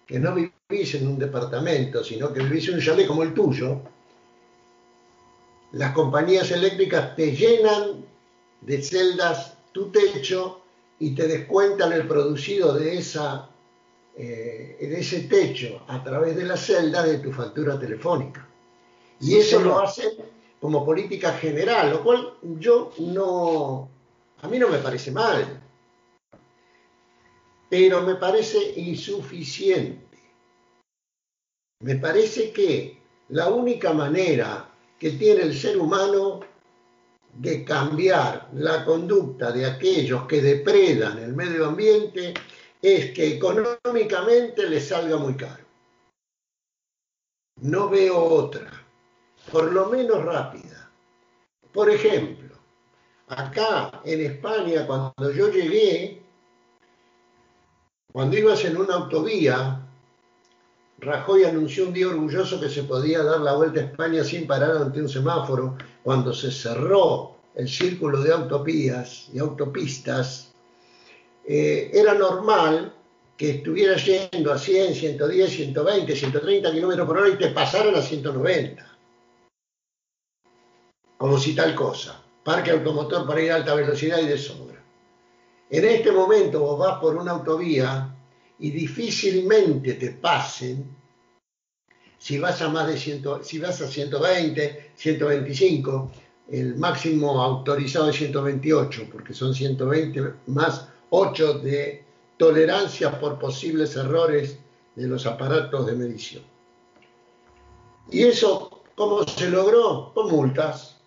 que 0.06 0.20
no 0.20 0.36
vivís 0.36 0.94
en 0.94 1.08
un 1.08 1.18
departamento, 1.18 2.04
sino 2.04 2.32
que 2.32 2.44
vivís 2.44 2.68
en 2.68 2.76
un 2.76 2.80
chalet 2.80 3.08
como 3.08 3.24
el 3.24 3.34
tuyo, 3.34 3.82
las 5.72 5.92
compañías 5.94 6.52
eléctricas 6.52 7.16
te 7.16 7.36
llenan 7.36 8.06
de 8.62 8.80
celdas 8.84 9.58
tu 9.72 9.90
techo 9.90 10.62
y 11.00 11.16
te 11.16 11.28
descuentan 11.28 11.94
el 11.94 12.08
producido 12.08 12.76
de, 12.76 13.00
esa, 13.00 13.50
eh, 14.16 14.78
de 14.80 15.00
ese 15.00 15.22
techo 15.22 15.82
a 15.88 16.04
través 16.04 16.36
de 16.36 16.44
las 16.44 16.60
celdas 16.60 17.08
de 17.08 17.18
tu 17.18 17.32
factura 17.32 17.80
telefónica. 17.80 18.48
Y 19.20 19.38
eso 19.38 19.60
lo 19.62 19.80
hace 19.80 20.16
como 20.60 20.86
política 20.86 21.34
general, 21.34 21.90
lo 21.90 22.04
cual 22.04 22.34
yo 22.60 22.92
no, 23.00 23.90
a 24.44 24.48
mí 24.48 24.60
no 24.60 24.68
me 24.68 24.78
parece 24.78 25.10
mal, 25.10 25.60
pero 27.72 28.02
me 28.02 28.16
parece 28.16 28.74
insuficiente. 28.76 30.20
Me 31.80 31.96
parece 31.96 32.52
que 32.52 33.02
la 33.30 33.48
única 33.48 33.94
manera 33.94 34.70
que 35.00 35.12
tiene 35.12 35.44
el 35.44 35.58
ser 35.58 35.78
humano 35.78 36.42
de 37.34 37.64
cambiar 37.64 38.50
la 38.56 38.84
conducta 38.84 39.54
de 39.54 39.66
aquellos 39.66 40.28
que 40.28 40.42
depredan 40.42 41.18
el 41.20 41.34
medio 41.34 41.68
ambiente 41.68 42.34
es 42.82 43.12
que 43.12 43.36
económicamente 43.36 44.70
les 44.70 44.90
salga 44.90 45.16
muy 45.16 45.36
caro. 45.36 45.64
No 47.62 47.88
veo 47.88 48.22
otra 48.22 48.70
por 49.50 49.72
lo 49.72 49.86
menos 49.86 50.26
rápida. 50.26 50.92
Por 51.72 51.90
ejemplo, 51.90 52.54
acá 53.28 54.02
en 54.04 54.26
España, 54.26 54.86
cuando 54.86 55.32
yo 55.32 55.50
llegué, 55.50 56.21
cuando 58.12 58.38
ibas 58.38 58.64
en 58.66 58.78
una 58.78 58.96
autovía, 58.96 59.80
Rajoy 61.00 61.46
anunció 61.46 61.88
un 61.88 61.94
día 61.94 62.08
orgulloso 62.08 62.60
que 62.60 62.70
se 62.70 62.84
podía 62.84 63.24
dar 63.24 63.40
la 63.42 63.54
vuelta 63.54 63.80
a 63.80 63.84
España 63.86 64.24
sin 64.24 64.46
parar 64.46 64.78
ante 64.78 65.02
un 65.02 65.10
semáforo. 65.10 65.76
Cuando 66.04 66.32
se 66.34 66.52
cerró 66.52 67.36
el 67.56 67.68
círculo 67.68 68.22
de 68.22 68.32
autovías 68.32 69.30
y 69.34 69.40
autopistas, 69.40 70.54
eh, 71.48 71.90
era 71.92 72.14
normal 72.14 72.94
que 73.36 73.50
estuviera 73.50 73.96
yendo 73.96 74.54
a 74.54 74.60
100, 74.60 74.94
110, 74.94 75.50
120, 75.52 76.16
130 76.16 76.72
kilómetros 76.72 77.08
por 77.08 77.18
hora 77.18 77.30
y 77.30 77.38
te 77.38 77.50
pasaran 77.50 77.96
a 77.96 78.02
190 78.02 78.92
como 81.22 81.38
si 81.38 81.54
tal 81.54 81.76
cosa, 81.76 82.20
parque 82.44 82.72
automotor 82.72 83.28
para 83.28 83.40
ir 83.44 83.52
a 83.52 83.58
alta 83.58 83.76
velocidad 83.76 84.18
y 84.18 84.26
de 84.26 84.40
sobra. 84.40 84.81
En 85.72 85.86
este 85.86 86.12
momento 86.12 86.60
vos 86.60 86.78
vas 86.78 87.00
por 87.00 87.16
una 87.16 87.32
autovía 87.32 88.14
y 88.60 88.72
difícilmente 88.72 89.94
te 89.94 90.12
pasen 90.12 90.98
si 92.18 92.38
vas 92.38 92.62
a 92.62 92.68
más 92.68 92.88
de 92.88 92.98
100, 92.98 93.44
si 93.44 93.58
vas 93.58 93.82
a 93.82 93.88
120, 93.88 94.92
125, 94.96 96.12
el 96.50 96.76
máximo 96.76 97.42
autorizado 97.42 98.10
es 98.10 98.18
128, 98.18 99.08
porque 99.12 99.34
son 99.34 99.56
120 99.56 100.34
más 100.48 100.90
8 101.10 101.60
de 101.60 102.04
tolerancia 102.38 103.18
por 103.18 103.40
posibles 103.40 103.96
errores 103.96 104.60
de 104.96 105.08
los 105.08 105.26
aparatos 105.26 105.86
de 105.86 105.94
medición. 105.94 106.44
¿Y 108.12 108.24
eso 108.24 108.84
cómo 108.96 109.24
se 109.24 109.50
logró? 109.50 110.12
Con 110.14 110.30
multas. 110.30 111.00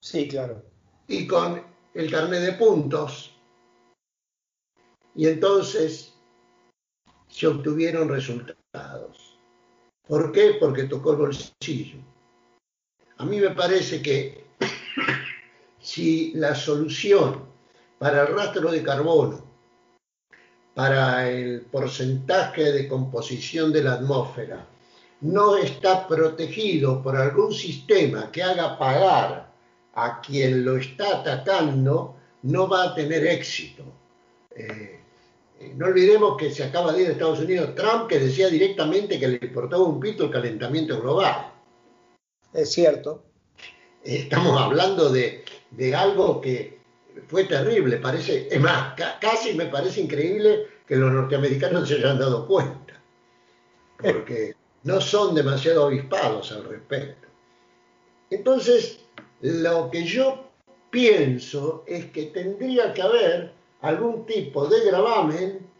Sí, 0.00 0.26
claro. 0.26 0.64
Y 1.06 1.26
con 1.26 1.62
el 1.94 2.10
carnet 2.10 2.40
de 2.40 2.52
puntos. 2.54 3.31
Y 5.14 5.26
entonces 5.26 6.14
se 7.28 7.46
obtuvieron 7.46 8.08
resultados. 8.08 9.38
¿Por 10.06 10.32
qué? 10.32 10.56
Porque 10.58 10.84
tocó 10.84 11.12
el 11.12 11.18
bolsillo. 11.18 11.98
A 13.18 13.24
mí 13.24 13.38
me 13.40 13.50
parece 13.50 14.02
que 14.02 14.44
si 15.80 16.32
la 16.34 16.54
solución 16.54 17.44
para 17.98 18.22
el 18.22 18.34
rastro 18.34 18.70
de 18.70 18.82
carbono, 18.82 19.44
para 20.74 21.28
el 21.28 21.62
porcentaje 21.62 22.72
de 22.72 22.88
composición 22.88 23.72
de 23.72 23.84
la 23.84 23.94
atmósfera, 23.94 24.66
no 25.20 25.56
está 25.56 26.08
protegido 26.08 27.02
por 27.02 27.16
algún 27.16 27.52
sistema 27.52 28.30
que 28.32 28.42
haga 28.42 28.76
pagar 28.76 29.52
a 29.94 30.20
quien 30.20 30.64
lo 30.64 30.76
está 30.76 31.18
atacando, 31.18 32.16
no 32.42 32.68
va 32.68 32.84
a 32.84 32.94
tener 32.94 33.24
éxito. 33.26 33.84
Eh, 34.50 35.01
no 35.76 35.86
olvidemos 35.86 36.36
que 36.36 36.50
se 36.50 36.64
acaba 36.64 36.92
de 36.92 37.02
ir 37.02 37.08
a 37.08 37.12
Estados 37.12 37.40
Unidos 37.40 37.74
Trump, 37.74 38.08
que 38.08 38.18
decía 38.18 38.48
directamente 38.48 39.18
que 39.18 39.28
le 39.28 39.38
importaba 39.42 39.84
un 39.84 40.00
pito 40.00 40.24
el 40.24 40.30
calentamiento 40.30 41.00
global. 41.00 41.52
Es 42.52 42.72
cierto. 42.72 43.24
Estamos 44.04 44.60
hablando 44.60 45.10
de, 45.10 45.44
algo 45.94 46.40
que 46.40 46.80
fue 47.28 47.44
terrible, 47.44 47.98
parece, 47.98 48.48
es 48.50 48.60
más, 48.60 48.94
casi 49.20 49.54
me 49.54 49.66
parece 49.66 50.00
increíble 50.00 50.66
que 50.86 50.96
los 50.96 51.12
norteamericanos 51.12 51.88
se 51.88 51.94
hayan 51.94 52.18
dado 52.18 52.46
cuenta, 52.46 53.00
porque 53.98 54.56
no 54.82 55.00
son 55.00 55.34
demasiado 55.34 55.86
avispados 55.86 56.50
al 56.50 56.64
respecto. 56.64 57.28
Entonces, 58.30 58.98
lo 59.40 59.90
que 59.90 60.04
yo 60.04 60.50
pienso 60.90 61.84
es 61.86 62.06
que 62.06 62.26
tendría 62.26 62.92
que 62.92 63.02
haber 63.02 63.52
algún 63.82 64.24
tipo 64.26 64.66
de 64.66 64.84
gravamen 64.84 65.70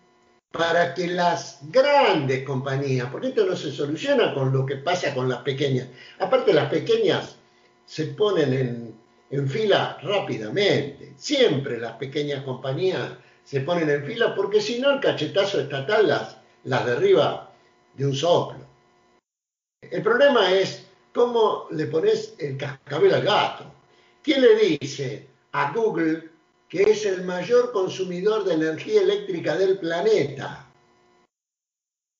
para 0.50 0.92
que 0.92 1.06
las 1.06 1.60
grandes 1.70 2.44
compañías, 2.44 3.08
porque 3.10 3.28
esto 3.28 3.46
no 3.46 3.56
se 3.56 3.72
soluciona 3.72 4.34
con 4.34 4.52
lo 4.52 4.66
que 4.66 4.76
pasa 4.76 5.14
con 5.14 5.28
las 5.28 5.38
pequeñas, 5.38 5.88
aparte 6.18 6.52
las 6.52 6.68
pequeñas 6.68 7.36
se 7.86 8.06
ponen 8.08 8.52
en, 8.52 8.94
en 9.30 9.48
fila 9.48 9.98
rápidamente, 10.02 11.14
siempre 11.16 11.78
las 11.78 11.92
pequeñas 11.92 12.44
compañías 12.44 13.12
se 13.44 13.60
ponen 13.60 13.88
en 13.88 14.04
fila 14.04 14.34
porque 14.34 14.60
si 14.60 14.78
no 14.78 14.90
el 14.90 15.00
cachetazo 15.00 15.60
estatal 15.60 16.06
las, 16.06 16.36
las 16.64 16.84
derriba 16.84 17.50
de 17.94 18.06
un 18.06 18.14
soplo. 18.14 18.66
El 19.80 20.02
problema 20.02 20.52
es 20.52 20.86
cómo 21.14 21.66
le 21.70 21.86
pones 21.86 22.34
el 22.38 22.56
cascabel 22.56 23.14
al 23.14 23.22
gato. 23.22 23.64
¿Quién 24.22 24.42
le 24.42 24.54
dice 24.54 25.26
a 25.52 25.72
Google 25.72 26.31
que 26.72 26.84
es 26.84 27.04
el 27.04 27.22
mayor 27.24 27.70
consumidor 27.70 28.44
de 28.44 28.54
energía 28.54 29.02
eléctrica 29.02 29.58
del 29.58 29.78
planeta? 29.78 30.72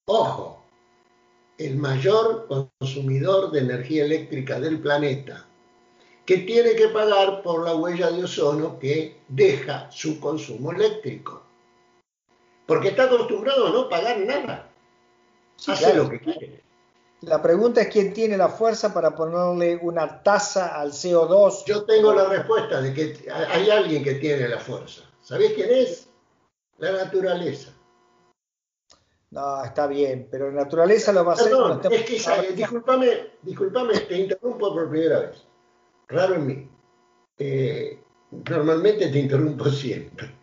Ojo, 0.06 0.62
el 1.56 1.76
mayor 1.76 2.47
consumidor 2.78 3.50
de 3.50 3.61
energía 3.61 4.04
eléctrica 4.04 4.61
del 4.61 4.78
planeta, 4.78 5.47
que 6.26 6.37
tiene 6.37 6.75
que 6.75 6.88
pagar 6.88 7.40
por 7.40 7.64
la 7.64 7.75
huella 7.75 8.11
de 8.11 8.25
ozono 8.25 8.78
que 8.78 9.23
deja 9.26 9.90
su 9.90 10.21
consumo 10.21 10.73
eléctrico. 10.73 11.42
Porque 12.66 12.88
está 12.88 13.04
acostumbrado 13.04 13.68
a 13.68 13.71
no 13.71 13.88
pagar 13.88 14.18
nada. 14.18 14.71
Hace 15.66 15.94
lo 15.94 16.11
que 16.11 16.21
quiere. 16.21 16.62
La 17.22 17.40
pregunta 17.40 17.82
es 17.82 17.88
quién 17.88 18.12
tiene 18.12 18.36
la 18.36 18.48
fuerza 18.48 18.92
para 18.92 19.14
ponerle 19.14 19.78
una 19.80 20.22
tasa 20.22 20.78
al 20.80 20.90
CO2. 20.90 21.64
Yo 21.66 21.84
tengo 21.84 22.12
la 22.12 22.24
respuesta 22.24 22.80
de 22.80 22.92
que 22.92 23.30
hay 23.30 23.70
alguien 23.70 24.02
que 24.02 24.14
tiene 24.14 24.48
la 24.48 24.58
fuerza. 24.58 25.02
¿Sabés 25.20 25.52
quién 25.52 25.70
es? 25.70 26.08
La 26.78 26.90
naturaleza. 26.92 27.72
No, 29.30 29.64
está 29.64 29.86
bien, 29.86 30.26
pero 30.30 30.50
la 30.50 30.64
naturaleza 30.64 31.12
lo 31.12 31.24
va 31.24 31.32
a 31.32 31.34
hacer. 31.36 31.52
Perdón, 31.52 31.80
es 31.90 32.02
que, 32.04 32.52
discúlpame, 32.54 33.30
discúlpame, 33.40 34.00
te 34.00 34.18
interrumpo 34.18 34.74
por 34.74 34.90
primera 34.90 35.20
vez. 35.20 35.46
Raro 36.08 36.35
en 36.35 36.46
mí. 36.46 36.70
Eh, 37.38 38.02
normalmente 38.48 39.08
te 39.08 39.18
interrumpo 39.18 39.70
siempre. 39.70 40.35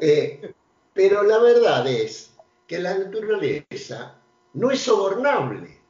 Eh, 0.00 0.54
pero 0.94 1.22
la 1.22 1.38
verdad 1.38 1.86
es 1.86 2.32
que 2.66 2.78
la 2.78 2.96
naturaleza 2.96 4.16
no 4.54 4.70
es 4.70 4.80
sobornable. 4.80 5.81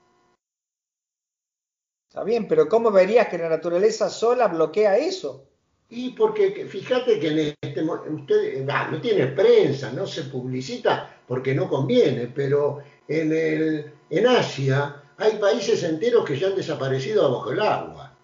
Está 2.13 2.25
bien, 2.25 2.47
pero 2.47 2.69
¿cómo 2.69 2.91
verías 2.91 3.29
que 3.29 3.39
la 3.39 3.49
naturaleza 3.49 4.11
sola 4.11 4.47
bloquea 4.49 4.99
eso? 4.99 5.47
Y 5.89 6.11
porque 6.11 6.67
fíjate 6.67 7.19
que 7.19 7.29
en 7.29 7.57
este 7.59 7.83
usted 7.83 8.67
no 8.67 9.01
tiene 9.01 9.29
prensa, 9.29 9.91
no 9.93 10.07
se 10.07 10.25
publicita 10.25 11.23
porque 11.27 11.55
no 11.55 11.71
conviene, 11.71 12.27
pero 12.27 12.81
en, 13.09 13.33
el, 13.33 13.95
en 14.11 14.27
Asia 14.27 15.03
hay 15.17 15.39
países 15.39 15.83
enteros 15.85 16.27
que 16.27 16.39
ya 16.39 16.49
han 16.49 16.55
desaparecido 16.55 17.33
bajo 17.33 17.51
el 17.51 17.61
agua. 17.61 18.15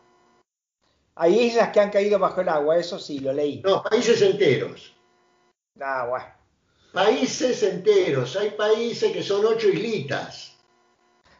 Hay 1.14 1.40
islas 1.40 1.70
que 1.70 1.80
han 1.80 1.90
caído 1.90 2.18
bajo 2.18 2.42
el 2.42 2.50
agua, 2.50 2.76
eso 2.76 2.98
sí, 2.98 3.20
lo 3.20 3.32
leí. 3.32 3.62
No, 3.64 3.82
países 3.82 4.20
enteros. 4.20 4.94
Ah, 5.80 6.06
bueno. 6.10 6.26
Países 6.92 7.62
enteros, 7.62 8.36
hay 8.36 8.50
países 8.50 9.10
que 9.12 9.22
son 9.22 9.46
ocho 9.46 9.70
islitas. 9.70 10.57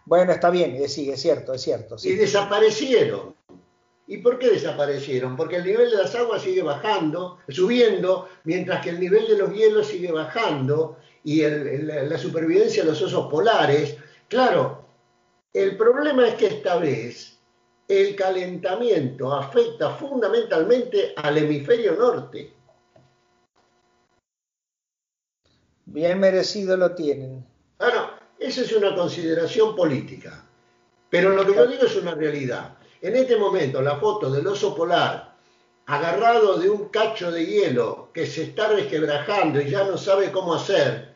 Bueno, 0.09 0.33
está 0.33 0.49
bien, 0.49 0.89
sí, 0.89 1.11
es 1.11 1.21
cierto, 1.21 1.53
es 1.53 1.61
cierto. 1.61 1.97
Y 2.03 2.15
desaparecieron. 2.15 3.35
¿Y 4.07 4.17
por 4.19 4.39
qué 4.39 4.49
desaparecieron? 4.49 5.37
Porque 5.37 5.57
el 5.57 5.67
nivel 5.67 5.91
de 5.91 5.99
las 5.99 6.15
aguas 6.15 6.41
sigue 6.41 6.63
bajando, 6.63 7.41
subiendo, 7.51 8.27
mientras 8.45 8.83
que 8.83 8.89
el 8.89 9.01
nivel 9.01 9.29
de 9.29 9.37
los 9.37 9.53
hielos 9.53 9.89
sigue 9.89 10.11
bajando 10.11 10.97
y 11.25 11.43
la 11.43 12.17
supervivencia 12.17 12.85
de 12.85 12.89
los 12.89 13.03
osos 13.03 13.31
polares. 13.31 13.99
Claro, 14.29 14.87
el 15.53 15.77
problema 15.77 16.27
es 16.27 16.37
que 16.37 16.47
esta 16.47 16.79
vez 16.79 17.39
el 17.87 18.17
calentamiento 18.17 19.31
afecta 19.35 19.91
fundamentalmente 19.91 21.13
al 21.17 21.37
hemisferio 21.37 21.97
norte. 21.97 22.55
Bien 25.85 26.19
merecido 26.19 26.79
lo 26.79 26.95
tienen. 26.95 27.45
Bueno, 27.79 28.18
esa 28.39 28.63
es 28.63 28.73
una 28.73 28.95
consideración 28.95 29.75
política. 29.75 30.45
Pero 31.11 31.31
lo 31.31 31.47
que 31.47 31.55
yo 31.55 31.67
digo 31.67 31.85
es 31.85 31.97
una 31.97 32.15
realidad. 32.15 32.77
En 33.01 33.17
este 33.17 33.37
momento, 33.37 33.81
la 33.81 33.97
foto 33.97 34.31
del 34.31 34.47
oso 34.47 34.75
polar 34.75 35.37
agarrado 35.87 36.59
de 36.59 36.69
un 36.69 36.89
cacho 36.91 37.33
de 37.33 37.47
hielo 37.47 38.11
que 38.13 38.27
se 38.27 38.43
está 38.43 38.69
resquebrajando 38.69 39.61
y 39.61 39.71
ya 39.71 39.85
no 39.85 39.97
sabe 39.97 40.31
cómo 40.31 40.55
hacer, 40.55 41.15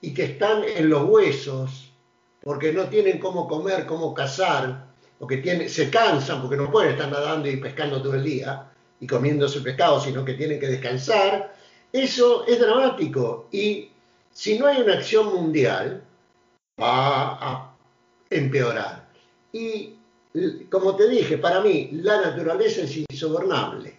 y 0.00 0.12
que 0.12 0.24
están 0.24 0.64
en 0.64 0.90
los 0.90 1.04
huesos, 1.04 1.92
porque 2.42 2.72
no 2.72 2.88
tienen 2.88 3.20
cómo 3.20 3.46
comer, 3.46 3.86
cómo 3.86 4.12
cazar, 4.12 4.86
porque 5.20 5.68
se 5.68 5.88
cansan, 5.88 6.40
porque 6.40 6.56
no 6.56 6.72
pueden 6.72 6.90
estar 6.90 7.08
nadando 7.08 7.48
y 7.48 7.58
pescando 7.58 8.02
todo 8.02 8.14
el 8.14 8.24
día 8.24 8.68
y 8.98 9.06
comiéndose 9.06 9.60
pescado, 9.60 10.00
sino 10.00 10.24
que 10.24 10.34
tienen 10.34 10.58
que 10.58 10.66
descansar, 10.66 11.54
eso 11.92 12.44
es 12.46 12.58
dramático. 12.58 13.46
Y 13.52 13.90
si 14.32 14.58
no 14.58 14.66
hay 14.66 14.80
una 14.80 14.94
acción 14.94 15.32
mundial, 15.32 16.02
va 16.80 17.38
a 17.40 17.76
empeorar. 18.30 19.08
Y 19.52 19.94
como 20.70 20.96
te 20.96 21.08
dije, 21.08 21.38
para 21.38 21.60
mí 21.60 21.90
la 21.92 22.20
naturaleza 22.20 22.82
es 22.82 22.96
insobornable. 22.96 23.94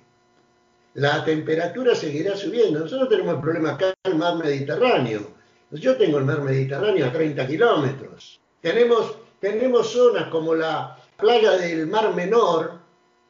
La 0.96 1.24
temperatura 1.26 1.96
seguirá 1.96 2.36
subiendo. 2.36 2.80
Nosotros 2.80 3.10
tenemos 3.10 3.36
el 3.36 3.42
problema 3.42 3.72
acá 3.72 3.94
en 4.04 4.12
el 4.12 4.18
mar 4.18 4.36
Mediterráneo. 4.38 5.32
Yo 5.72 5.96
tengo 5.98 6.20
el 6.20 6.26
mar 6.26 6.42
Mediterráneo 6.42 7.08
a 7.08 7.12
30 7.12 7.48
kilómetros. 7.48 8.40
Tenemos, 8.62 9.16
tenemos 9.40 9.92
zonas 9.92 10.30
como 10.30 10.54
la 10.54 10.98
playa 11.18 11.52
del 11.54 11.88
Mar 11.88 12.14
Menor, 12.14 12.80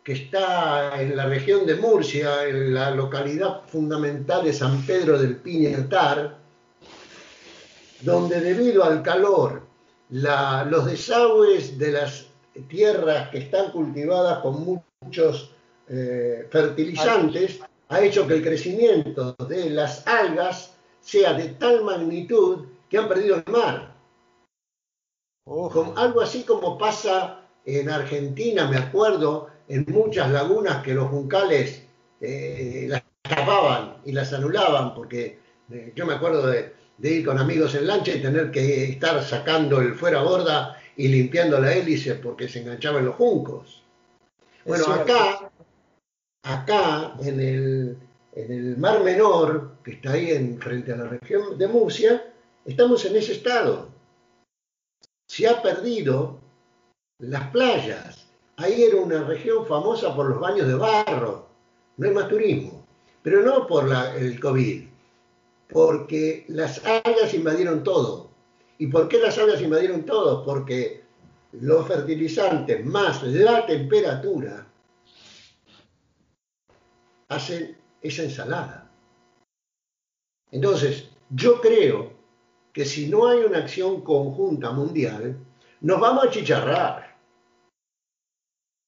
que 0.04 0.14
está 0.14 1.02
en 1.02 1.16
la 1.16 1.26
región 1.26 1.66
de 1.66 1.76
Murcia, 1.76 2.46
en 2.46 2.74
la 2.74 2.92
localidad 2.92 3.62
fundamental 3.68 4.44
de 4.44 4.52
San 4.52 4.82
Pedro 4.86 5.18
del 5.18 5.38
Piñatar, 5.38 6.43
donde 8.04 8.42
debido 8.42 8.84
al 8.84 9.02
calor, 9.02 9.64
los 10.10 10.86
desagües 10.86 11.78
de 11.78 11.92
las 11.92 12.28
tierras 12.68 13.30
que 13.30 13.40
están 13.40 13.72
cultivadas 13.72 14.40
con 14.40 14.82
muchos 15.02 15.52
eh, 15.88 16.48
fertilizantes 16.52 17.60
ha 17.90 18.02
hecho 18.02 18.28
que 18.28 18.36
el 18.36 18.44
crecimiento 18.44 19.36
de 19.48 19.70
las 19.70 20.06
algas 20.08 20.76
sea 21.00 21.34
de 21.34 21.50
tal 21.50 21.84
magnitud 21.84 22.66
que 22.90 22.98
han 22.98 23.08
perdido 23.08 23.38
el 23.38 23.52
mar. 23.52 23.96
algo 25.96 26.22
así 26.22 26.44
como 26.44 26.78
pasa 26.78 27.42
en 27.66 27.90
Argentina, 27.90 28.68
me 28.68 28.78
acuerdo, 28.78 29.50
en 29.68 29.86
muchas 29.88 30.30
lagunas 30.32 30.84
que 30.84 30.94
los 30.94 31.10
juncales 31.10 31.86
eh, 32.20 32.86
las 32.90 33.04
tapaban 33.22 33.98
y 34.06 34.12
las 34.12 34.34
anulaban, 34.34 34.94
porque 34.94 35.40
eh, 35.72 35.94
yo 35.96 36.06
me 36.06 36.14
acuerdo 36.14 36.48
de, 36.48 36.74
de 36.98 37.12
ir 37.12 37.26
con 37.26 37.38
amigos 37.38 37.76
en 37.76 37.88
lancha 37.88 38.14
y 38.14 38.22
tener 38.22 38.52
que 38.52 38.86
estar 38.86 39.24
sacando 39.24 39.82
el 39.82 39.96
fuera 39.96 40.22
borda 40.22 40.80
y 40.96 41.08
limpiando 41.08 41.60
la 41.60 41.74
hélice 41.74 42.16
porque 42.16 42.48
se 42.48 42.62
enganchaban 42.62 43.06
los 43.06 43.16
juncos. 43.16 43.84
Bueno, 44.66 44.86
acá, 44.88 45.52
acá 46.44 47.16
en 47.22 47.40
el, 47.40 47.98
en 48.34 48.52
el 48.52 48.78
Mar 48.78 49.04
Menor, 49.04 49.78
que 49.84 49.92
está 49.92 50.14
ahí 50.14 50.32
en, 50.32 50.60
frente 50.60 50.94
a 50.94 50.98
la 50.98 51.06
región 51.06 51.58
de 51.58 51.68
Murcia, 51.68 52.24
Estamos 52.66 53.04
en 53.04 53.18
ese 53.18 53.34
estado. 53.34 53.90
Se 55.28 55.48
ha 55.48 55.62
perdido 55.62 56.40
las 57.20 57.50
playas. 57.50 58.26
Ahí 58.56 58.84
era 58.84 58.98
una 58.98 59.24
región 59.24 59.66
famosa 59.66 60.16
por 60.16 60.30
los 60.30 60.40
baños 60.40 60.68
de 60.68 60.76
barro. 60.76 61.48
No 61.98 62.08
hay 62.08 62.14
más 62.14 62.30
turismo. 62.30 62.86
Pero 63.22 63.42
no 63.42 63.68
por 63.68 63.90
el 64.18 64.40
COVID, 64.40 64.86
porque 65.70 66.46
las 66.48 66.84
algas 66.86 67.34
invadieron 67.34 67.84
todo. 67.84 68.30
¿Y 68.78 68.88
por 68.88 69.08
qué 69.08 69.18
las 69.20 69.38
algas 69.38 69.62
invadieron 69.62 70.06
todo? 70.06 70.44
Porque 70.44 71.04
los 71.54 71.88
fertilizantes 71.88 72.86
más 72.86 73.24
la 73.24 73.66
temperatura 73.66 74.68
hacen 77.30 77.78
esa 78.02 78.24
ensalada. 78.24 78.92
Entonces, 80.52 81.10
yo 81.30 81.62
creo 81.62 82.14
que 82.72 82.86
si 82.86 83.08
no 83.08 83.28
hay 83.28 83.40
una 83.40 83.60
acción 83.60 84.02
conjunta 84.02 84.72
mundial, 84.72 85.38
nos 85.82 86.00
vamos 86.00 86.26
a 86.26 86.30
chicharrar. 86.30 87.18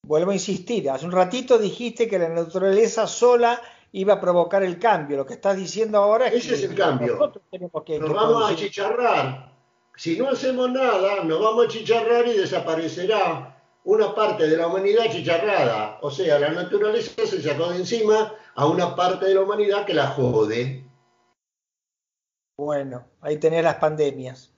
Vuelvo 0.06 0.32
a 0.32 0.36
insistir, 0.36 0.90
hace 0.90 1.06
un 1.06 1.12
ratito 1.12 1.58
dijiste 1.58 2.08
que 2.08 2.20
la 2.20 2.30
naturaleza 2.30 3.08
sola 3.08 3.60
iba 3.96 4.16
a 4.16 4.22
provocar 4.22 4.62
el 4.64 4.78
cambio. 4.78 5.18
Lo 5.18 5.26
que 5.26 5.36
estás 5.36 5.56
diciendo 5.56 5.98
ahora 5.98 6.28
es 6.28 6.46
Ese 6.46 6.56
es 6.56 6.64
el 6.64 6.76
cambio. 6.76 7.18
nos 7.18 8.14
vamos 8.14 8.52
a 8.52 8.56
chicharrar. 8.56 9.54
Si 9.96 10.18
no 10.18 10.30
hacemos 10.30 10.70
nada, 10.70 11.24
nos 11.24 11.42
vamos 11.42 11.66
a 11.66 11.70
chicharrar 11.70 12.28
y 12.28 12.34
desaparecerá 12.34 13.58
una 13.86 14.14
parte 14.14 14.48
de 14.48 14.58
la 14.58 14.68
humanidad 14.68 15.10
chicharrada. 15.10 16.00
O 16.02 16.12
sea, 16.12 16.38
la 16.40 16.50
naturaleza 16.50 17.26
se 17.26 17.42
sacó 17.42 17.70
de 17.70 17.78
encima 17.78 18.34
a 18.56 18.66
una 18.68 18.96
parte 18.96 19.28
de 19.28 19.36
la 19.36 19.42
humanidad 19.42 19.86
que 19.86 19.94
la 19.94 20.08
jode. 20.08 20.84
Bueno, 22.58 23.06
ahí 23.22 23.38
tenés 23.38 23.64
las 23.64 23.76
pandemias. 23.76 24.54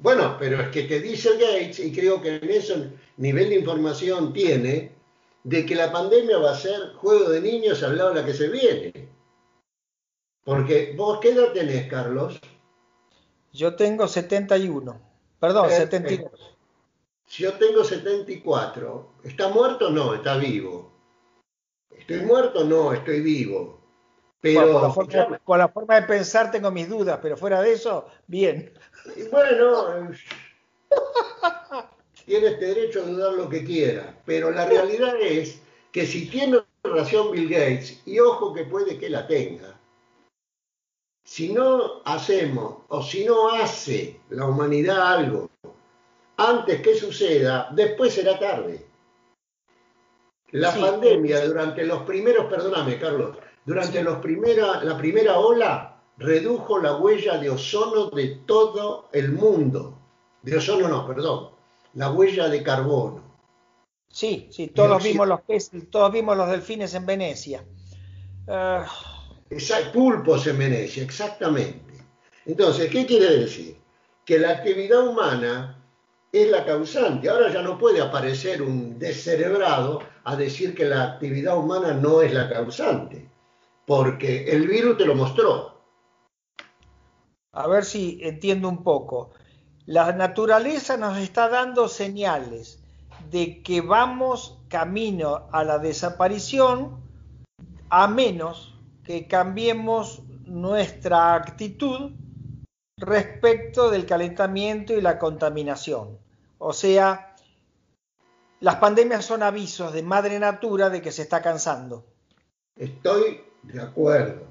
Bueno, 0.00 0.36
pero 0.38 0.60
es 0.60 0.68
que 0.68 0.84
te 0.84 1.00
dice 1.00 1.30
Gates, 1.32 1.80
y 1.80 1.92
creo 1.92 2.22
que 2.22 2.36
en 2.36 2.50
eso 2.50 2.74
nivel 3.16 3.48
de 3.48 3.56
información 3.56 4.32
tiene, 4.32 4.92
de 5.48 5.64
que 5.64 5.74
la 5.74 5.90
pandemia 5.90 6.36
va 6.36 6.50
a 6.50 6.54
ser 6.54 6.92
juego 6.96 7.30
de 7.30 7.40
niños 7.40 7.82
al 7.82 7.96
lado 7.96 8.10
de 8.10 8.20
la 8.20 8.26
que 8.26 8.34
se 8.34 8.48
viene. 8.48 9.08
Porque 10.44 10.92
vos, 10.94 11.20
¿qué 11.20 11.30
edad 11.30 11.52
tenés, 11.52 11.88
Carlos? 11.88 12.38
Yo 13.52 13.74
tengo 13.74 14.06
71. 14.06 15.00
Perdón, 15.40 15.70
72. 15.70 16.30
Yo 17.28 17.54
tengo 17.54 17.82
74. 17.82 19.12
¿Está 19.24 19.48
muerto? 19.48 19.88
No, 19.88 20.14
está 20.14 20.36
vivo. 20.36 20.92
¿Estoy 21.96 22.20
muerto? 22.20 22.64
No, 22.64 22.92
estoy 22.92 23.22
vivo. 23.22 23.80
Pero, 24.42 24.92
por, 25.44 25.58
la 25.58 25.68
forma, 25.68 25.98
de 25.98 26.06
pensar 26.06 26.50
tengo 26.50 26.70
mis 26.70 26.88
dudas, 26.88 27.18
pero 27.22 27.36
fuera 27.38 27.62
de 27.62 27.72
eso, 27.72 28.06
bien. 28.26 28.72
Bueno, 29.30 30.10
tienes 32.28 32.52
este 32.52 32.66
derecho 32.66 33.00
a 33.00 33.06
dudar 33.06 33.32
lo 33.32 33.48
que 33.48 33.64
quiera, 33.64 34.14
pero 34.26 34.50
la 34.50 34.66
realidad 34.66 35.16
es 35.20 35.60
que 35.90 36.06
si 36.06 36.28
tiene 36.28 36.60
razón 36.84 37.32
Bill 37.32 37.48
Gates, 37.48 38.02
y 38.04 38.20
ojo 38.20 38.52
que 38.52 38.64
puede 38.64 38.98
que 38.98 39.08
la 39.08 39.26
tenga, 39.26 39.80
si 41.24 41.52
no 41.52 42.02
hacemos 42.04 42.84
o 42.88 43.02
si 43.02 43.24
no 43.24 43.48
hace 43.48 44.20
la 44.30 44.46
humanidad 44.46 45.14
algo 45.14 45.50
antes 46.36 46.80
que 46.82 46.94
suceda, 46.94 47.70
después 47.72 48.14
será 48.14 48.38
tarde. 48.38 48.86
La 50.52 50.74
pandemia 50.74 51.44
durante 51.46 51.84
los 51.84 52.02
primeros, 52.02 52.46
perdóname 52.46 52.98
Carlos, 52.98 53.36
durante 53.64 54.02
los 54.02 54.18
primera, 54.18 54.82
la 54.84 54.96
primera 54.96 55.38
ola 55.38 56.00
redujo 56.16 56.78
la 56.78 56.96
huella 56.96 57.38
de 57.38 57.50
ozono 57.50 58.10
de 58.10 58.40
todo 58.46 59.08
el 59.12 59.32
mundo. 59.32 59.98
De 60.42 60.56
ozono 60.56 60.88
no, 60.88 61.06
perdón, 61.06 61.57
la 61.94 62.10
huella 62.10 62.48
de 62.48 62.62
carbono. 62.62 63.22
Sí, 64.10 64.48
sí, 64.50 64.68
todos 64.68 65.02
vimos 65.02 65.28
los 65.28 65.40
todos 65.90 66.12
vimos 66.12 66.36
los 66.36 66.50
delfines 66.50 66.94
en 66.94 67.06
Venecia. 67.06 67.64
Uh... 68.46 68.84
pulpos 69.92 70.46
en 70.46 70.58
Venecia, 70.58 71.02
exactamente. 71.02 71.94
Entonces, 72.46 72.90
¿qué 72.90 73.04
quiere 73.04 73.38
decir? 73.38 73.76
Que 74.24 74.38
la 74.38 74.50
actividad 74.50 75.06
humana 75.06 75.78
es 76.32 76.50
la 76.50 76.64
causante. 76.64 77.28
Ahora 77.28 77.52
ya 77.52 77.62
no 77.62 77.78
puede 77.78 78.00
aparecer 78.00 78.62
un 78.62 78.98
descerebrado 78.98 80.00
a 80.24 80.36
decir 80.36 80.74
que 80.74 80.84
la 80.84 81.04
actividad 81.04 81.56
humana 81.56 81.92
no 81.92 82.22
es 82.22 82.32
la 82.32 82.48
causante, 82.48 83.30
porque 83.86 84.50
el 84.50 84.66
virus 84.66 84.96
te 84.98 85.04
lo 85.04 85.14
mostró. 85.14 85.78
A 87.52 87.66
ver 87.66 87.84
si 87.84 88.18
entiendo 88.22 88.68
un 88.68 88.82
poco. 88.82 89.30
La 89.88 90.12
naturaleza 90.12 90.98
nos 90.98 91.16
está 91.16 91.48
dando 91.48 91.88
señales 91.88 92.78
de 93.30 93.62
que 93.62 93.80
vamos 93.80 94.58
camino 94.68 95.48
a 95.50 95.64
la 95.64 95.78
desaparición 95.78 97.00
a 97.88 98.06
menos 98.06 98.74
que 99.02 99.26
cambiemos 99.26 100.20
nuestra 100.44 101.32
actitud 101.32 102.10
respecto 102.98 103.90
del 103.90 104.04
calentamiento 104.04 104.92
y 104.92 105.00
la 105.00 105.18
contaminación. 105.18 106.18
O 106.58 106.74
sea, 106.74 107.34
las 108.60 108.76
pandemias 108.76 109.24
son 109.24 109.42
avisos 109.42 109.94
de 109.94 110.02
madre 110.02 110.38
natura 110.38 110.90
de 110.90 111.00
que 111.00 111.12
se 111.12 111.22
está 111.22 111.40
cansando. 111.40 112.04
Estoy 112.76 113.40
de 113.62 113.80
acuerdo, 113.80 114.48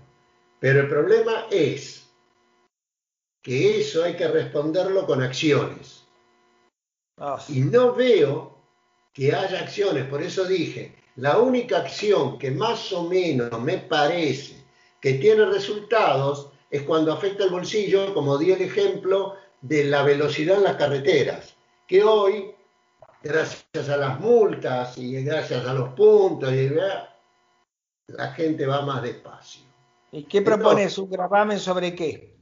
pero 0.59 0.79
el 0.79 0.87
problema 0.89 1.45
es 1.51 2.06
que 3.47 3.79
eso 3.79 4.03
hay 4.03 4.17
que 4.17 4.27
responderlo 4.27 5.05
con 5.05 5.23
acciones. 5.23 6.03
Ah, 7.17 7.41
y 7.47 7.61
no 7.61 7.95
veo 7.95 8.57
que 9.13 9.33
haya 9.33 9.61
acciones, 9.61 10.03
por 10.09 10.21
eso 10.21 10.43
dije, 10.43 10.93
la 11.15 11.37
única 11.37 11.77
acción 11.77 12.37
que 12.37 12.51
más 12.51 12.91
o 12.91 13.07
menos 13.07 13.57
me 13.61 13.77
parece 13.77 14.61
que 14.99 15.13
tiene 15.13 15.45
resultados 15.45 16.49
es 16.69 16.81
cuando 16.81 17.13
afecta 17.13 17.45
el 17.45 17.51
bolsillo, 17.51 18.13
como 18.13 18.37
di 18.37 18.51
el 18.51 18.63
ejemplo 18.63 19.37
de 19.61 19.85
la 19.85 20.03
velocidad 20.03 20.57
en 20.57 20.63
las 20.65 20.75
carreteras, 20.75 21.55
que 21.87 22.03
hoy, 22.03 22.53
gracias 23.23 23.87
a 23.87 23.95
las 23.95 24.19
multas 24.19 24.97
y 24.97 25.23
gracias 25.23 25.65
a 25.65 25.73
los 25.73 25.93
puntos, 25.93 26.53
la 28.07 28.33
gente 28.33 28.65
va 28.65 28.81
más 28.81 29.01
despacio. 29.01 29.63
¿Y 30.11 30.23
qué 30.23 30.41
propones? 30.41 30.97
¿Un 30.97 31.09
gravamen 31.09 31.59
sobre 31.59 31.95
qué? 31.95 32.36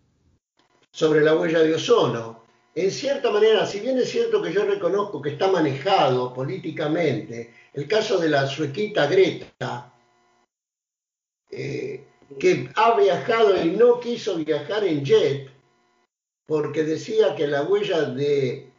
Sobre 0.96 1.20
la 1.20 1.36
huella 1.36 1.60
de 1.60 1.76
ozono. 1.76 2.46
En 2.74 2.90
cierta 2.90 3.30
manera, 3.30 3.66
si 3.66 3.82
bien 3.82 3.98
es 3.98 4.10
cierto 4.10 4.42
que 4.42 4.54
yo 4.54 4.64
reconozco 4.64 5.22
que 5.22 5.32
está 5.32 5.52
manejado 5.52 6.34
políticamente, 6.34 7.54
el 7.74 7.86
caso 7.86 8.18
de 8.18 8.30
la 8.30 8.48
suequita 8.48 9.06
Greta, 9.06 9.94
eh, 11.52 12.08
que 12.40 12.70
ha 12.76 12.98
viajado 12.98 13.62
y 13.62 13.72
no 13.72 14.00
quiso 14.00 14.38
viajar 14.38 14.86
en 14.86 15.04
jet 15.04 15.52
porque 16.46 16.84
decía 16.84 17.36
que 17.36 17.48
la 17.48 17.64
huella 17.64 18.04
de, 18.04 18.72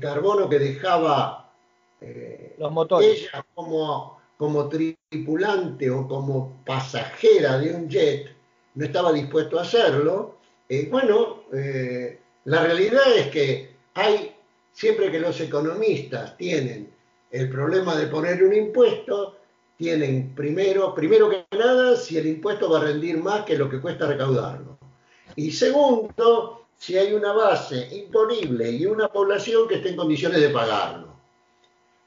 carbono 0.00 0.48
que 0.48 0.60
dejaba 0.60 1.52
eh, 2.00 2.56
ella 3.00 3.44
como, 3.52 4.20
como 4.36 4.68
tripulante 4.68 5.90
o 5.90 6.06
como 6.06 6.62
pasajera 6.64 7.58
de 7.58 7.74
un 7.74 7.88
jet 7.88 8.28
no 8.76 8.84
estaba 8.84 9.12
dispuesto 9.12 9.58
a 9.58 9.62
hacerlo. 9.62 10.41
Eh, 10.72 10.88
bueno, 10.90 11.42
eh, 11.52 12.18
la 12.46 12.62
realidad 12.62 13.14
es 13.14 13.26
que 13.26 13.76
hay, 13.92 14.34
siempre 14.72 15.10
que 15.10 15.20
los 15.20 15.38
economistas 15.38 16.34
tienen 16.38 16.90
el 17.30 17.50
problema 17.50 17.94
de 17.94 18.06
poner 18.06 18.42
un 18.42 18.54
impuesto, 18.54 19.36
tienen 19.76 20.34
primero, 20.34 20.94
primero 20.94 21.28
que 21.28 21.44
nada, 21.58 21.94
si 21.94 22.16
el 22.16 22.26
impuesto 22.26 22.70
va 22.70 22.78
a 22.78 22.84
rendir 22.84 23.18
más 23.18 23.44
que 23.44 23.58
lo 23.58 23.68
que 23.68 23.82
cuesta 23.82 24.06
recaudarlo. 24.06 24.78
Y 25.36 25.50
segundo, 25.50 26.64
si 26.78 26.96
hay 26.96 27.12
una 27.12 27.34
base 27.34 27.94
imponible 27.94 28.70
y 28.70 28.86
una 28.86 29.08
población 29.08 29.68
que 29.68 29.74
esté 29.74 29.90
en 29.90 29.96
condiciones 29.96 30.40
de 30.40 30.48
pagarlo. 30.48 31.08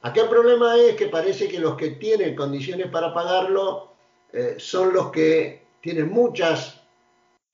Acá 0.02 0.22
el 0.22 0.30
problema 0.30 0.76
es 0.76 0.96
que 0.96 1.06
parece 1.06 1.48
que 1.48 1.60
los 1.60 1.78
que 1.78 1.92
tienen 1.92 2.36
condiciones 2.36 2.88
para 2.88 3.14
pagarlo 3.14 3.90
eh, 4.34 4.56
son 4.58 4.92
los 4.92 5.12
que 5.12 5.68
tienen 5.82 6.10
muchas 6.10 6.82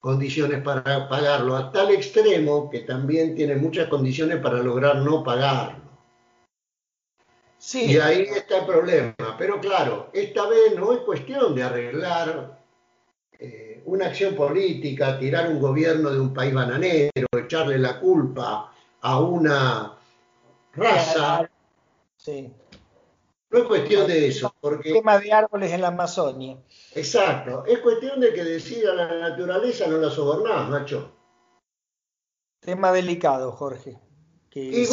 condiciones 0.02 0.62
para 0.64 1.08
pagarlo, 1.08 1.56
a 1.56 1.72
tal 1.72 1.92
extremo 1.92 2.70
que 2.70 2.80
también 2.80 3.36
tienen 3.36 3.62
muchas 3.62 3.88
condiciones 3.88 4.38
para 4.38 4.58
lograr 4.58 4.98
no 4.98 5.24
pagarlo. 5.24 5.80
Y 7.74 7.98
ahí 7.98 8.24
está 8.24 8.60
el 8.60 8.66
problema. 8.66 9.14
Pero 9.38 9.62
claro, 9.62 10.10
esta 10.14 10.48
vez 10.48 10.76
no 10.76 10.94
es 10.94 11.02
cuestión 11.02 11.54
de 11.54 11.62
arreglar 11.62 12.60
eh, 13.38 13.84
una 13.86 14.08
acción 14.08 14.36
política, 14.36 15.20
tirar 15.20 15.48
un 15.48 15.60
gobierno 15.60 16.10
de 16.10 16.20
un 16.20 16.34
país 16.34 16.54
bananero, 16.54 17.12
echarle 17.38 17.78
la 17.78 18.00
culpa 18.00 18.74
a 19.02 19.20
una 19.20 19.96
raza. 20.74 21.48
Sí. 22.18 22.52
No 23.52 23.60
es 23.60 23.66
cuestión 23.66 24.08
de 24.08 24.28
eso, 24.28 24.54
porque... 24.62 24.94
tema 24.94 25.20
de 25.20 25.34
árboles 25.34 25.72
en 25.74 25.82
la 25.82 25.90
Amazonia. 25.90 26.58
Exacto, 26.96 27.66
es 27.68 27.80
cuestión 27.80 28.20
de 28.22 28.34
que 28.34 28.44
decida 28.44 28.94
la 28.94 29.30
naturaleza 29.30 29.88
no 29.88 29.98
la 29.98 30.10
sobornás, 30.10 30.70
macho. 30.70 31.12
Tema 32.62 32.94
delicado, 32.94 33.52
Jorge. 33.52 34.00
Que 34.50 34.86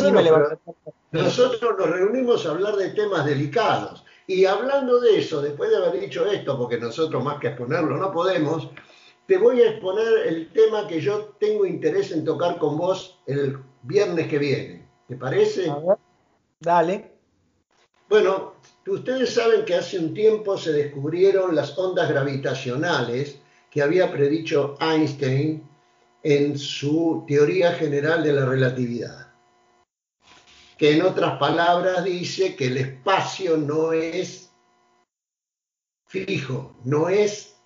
nosotros 1.13 1.75
nos 1.79 1.91
reunimos 1.91 2.47
a 2.47 2.51
hablar 2.51 2.77
de 2.77 2.91
temas 2.91 3.25
delicados. 3.27 4.05
Y 4.27 4.45
hablando 4.45 5.01
de 5.01 5.19
eso, 5.19 5.41
después 5.41 5.71
de 5.71 5.77
haber 5.77 6.01
dicho 6.01 6.27
esto, 6.27 6.59
porque 6.59 6.79
nosotros 6.79 7.23
más 7.23 7.39
que 7.39 7.49
exponerlo 7.49 7.97
no 7.97 8.13
podemos, 8.13 8.69
te 9.27 9.39
voy 9.39 9.63
a 9.63 9.71
exponer 9.71 10.27
el 10.27 10.53
tema 10.53 10.87
que 10.87 11.01
yo 11.01 11.35
tengo 11.39 11.65
interés 11.65 12.13
en 12.13 12.25
tocar 12.25 12.59
con 12.59 12.77
vos 12.77 13.21
el 13.27 13.59
viernes 13.83 14.29
que 14.29 14.39
viene. 14.39 14.89
¿Te 15.07 15.17
parece? 15.17 15.73
Dale. 16.61 17.18
Bueno, 18.09 18.55
ustedes 18.87 19.35
saben 19.35 19.67
que 19.67 19.75
hace 19.75 19.99
un 19.99 20.15
tiempo 20.15 20.57
se 20.57 20.73
descubrieron 20.73 21.55
las 21.55 21.77
ondas 21.79 22.09
gravitacionales 22.09 23.39
que 23.71 23.83
había 23.83 24.11
predicho 24.11 24.79
Einstein 24.81 25.69
en 26.23 26.59
su 26.59 27.25
teoría 27.29 27.73
general 27.75 28.23
de 28.23 28.33
la 28.33 28.47
relatividad, 28.47 29.33
que 30.79 30.97
en 30.97 31.03
otras 31.03 31.39
palabras 31.39 32.03
dice 32.03 32.57
que 32.57 32.69
el 32.69 32.79
espacio 32.79 33.59
no 33.59 33.93
es 33.93 34.51
fijo, 36.07 36.75
no 36.85 37.11
es 37.11 37.57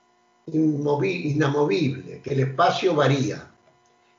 inamovible, 0.46 2.20
que 2.20 2.35
el 2.35 2.40
espacio 2.40 2.96
varía, 2.96 3.48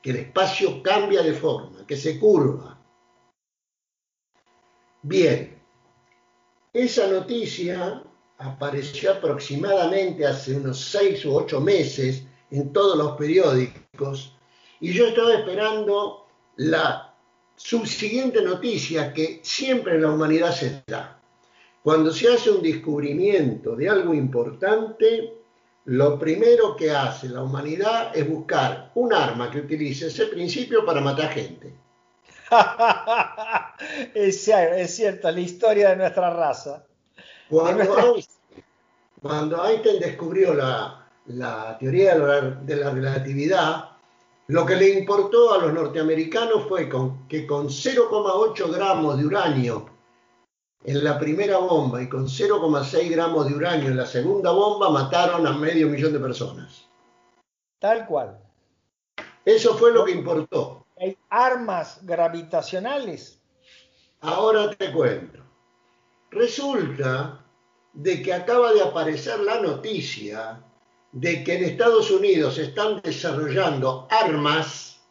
que 0.02 0.12
el 0.12 0.16
espacio 0.18 0.82
cambia 0.82 1.22
de 1.22 1.34
forma, 1.34 1.86
que 1.86 1.98
se 1.98 2.18
curva. 2.18 2.80
Bien, 5.02 5.53
esa 6.74 7.08
noticia 7.08 8.02
apareció 8.40 9.12
aproximadamente 9.12 10.26
hace 10.26 10.56
unos 10.56 10.80
seis 10.80 11.24
u 11.24 11.36
ocho 11.36 11.62
meses 11.62 12.24
en 12.50 12.74
todos 12.74 12.98
los 12.98 13.16
periódicos 13.16 14.36
y 14.80 14.92
yo 14.92 15.08
estaba 15.08 15.36
esperando 15.36 16.26
la 16.58 17.14
subsiguiente 17.56 18.42
noticia 18.42 19.14
que 19.14 19.40
siempre 19.44 19.96
en 19.96 20.02
la 20.02 20.12
humanidad 20.12 20.52
se 20.52 20.84
da. 20.88 21.22
Cuando 21.84 22.12
se 22.12 22.34
hace 22.34 22.50
un 22.50 22.62
descubrimiento 22.62 23.76
de 23.76 23.90
algo 23.90 24.14
importante, 24.14 25.34
lo 25.86 26.18
primero 26.18 26.76
que 26.76 26.92
hace 26.92 27.30
la 27.30 27.44
humanidad 27.44 28.16
es 28.16 28.28
buscar 28.28 28.92
un 28.96 29.14
arma 29.14 29.52
que 29.52 29.60
utilice 29.60 30.08
ese 30.08 30.26
principio 30.28 30.86
para 30.86 31.02
matar 31.02 31.30
gente. 31.30 31.83
es, 34.14 34.44
cierto, 34.44 35.32
la 35.32 35.40
historia 35.40 35.90
de 35.90 35.96
nuestra 35.98 36.30
raza. 36.30 36.86
Cuando, 39.22 39.66
Einstein, 39.66 40.00
descubrió 40.00 40.54
la, 40.54 41.08
teoría 41.80 42.18
de 42.18 42.76
la, 42.76 42.90
relatividad, 42.92 43.90
lo 44.48 44.66
que 44.66 44.76
le 44.76 44.90
importó 44.90 45.54
a 45.54 45.60
los 45.60 45.74
norteamericanos 45.74 46.68
fue 46.68 46.90
que 47.30 47.48
con 47.48 47.68
0,8 47.70 48.72
gramos 48.74 49.18
de 49.18 49.26
uranio 49.26 49.94
en 50.86 51.04
la 51.04 51.18
primera 51.18 51.60
bomba 51.60 52.02
y 52.02 52.10
con 52.10 52.28
0,6 52.28 53.10
gramos 53.10 53.48
de 53.48 53.56
uranio 53.56 53.90
en 53.90 53.98
la 53.98 54.06
segunda 54.06 54.52
bomba 54.52 54.90
mataron 54.90 55.48
a 55.48 55.54
medio 55.54 55.88
millón 55.88 56.14
de 56.14 56.20
personas. 56.20 56.90
Tal 57.80 58.06
cual. 58.06 58.38
Eso 59.46 59.76
fue 59.76 59.94
lo 59.94 60.06
que 60.06 60.12
importó. 60.12 60.86
¿Hay 61.04 61.18
armas 61.30 62.00
gravitacionales? 62.04 63.38
Ahora 64.22 64.70
te 64.70 64.90
cuento. 64.94 65.44
Resulta 66.32 67.44
de 67.92 68.22
que 68.22 68.34
acaba 68.34 68.72
de 68.72 68.84
aparecer 68.84 69.42
la 69.42 69.60
noticia 69.60 70.64
de 71.12 71.44
que 71.44 71.58
en 71.58 71.66
Estados 71.66 72.10
Unidos 72.10 72.58
están 72.58 73.02
desarrollando 73.02 74.08
armas 74.10 75.02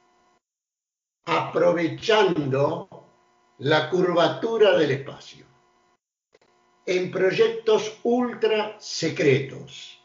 aprovechando 1.26 2.88
la 3.58 3.90
curvatura 3.90 4.78
del 4.78 4.92
espacio 4.92 5.44
en 6.86 7.10
proyectos 7.10 7.98
ultra 8.02 8.76
secretos, 8.80 10.02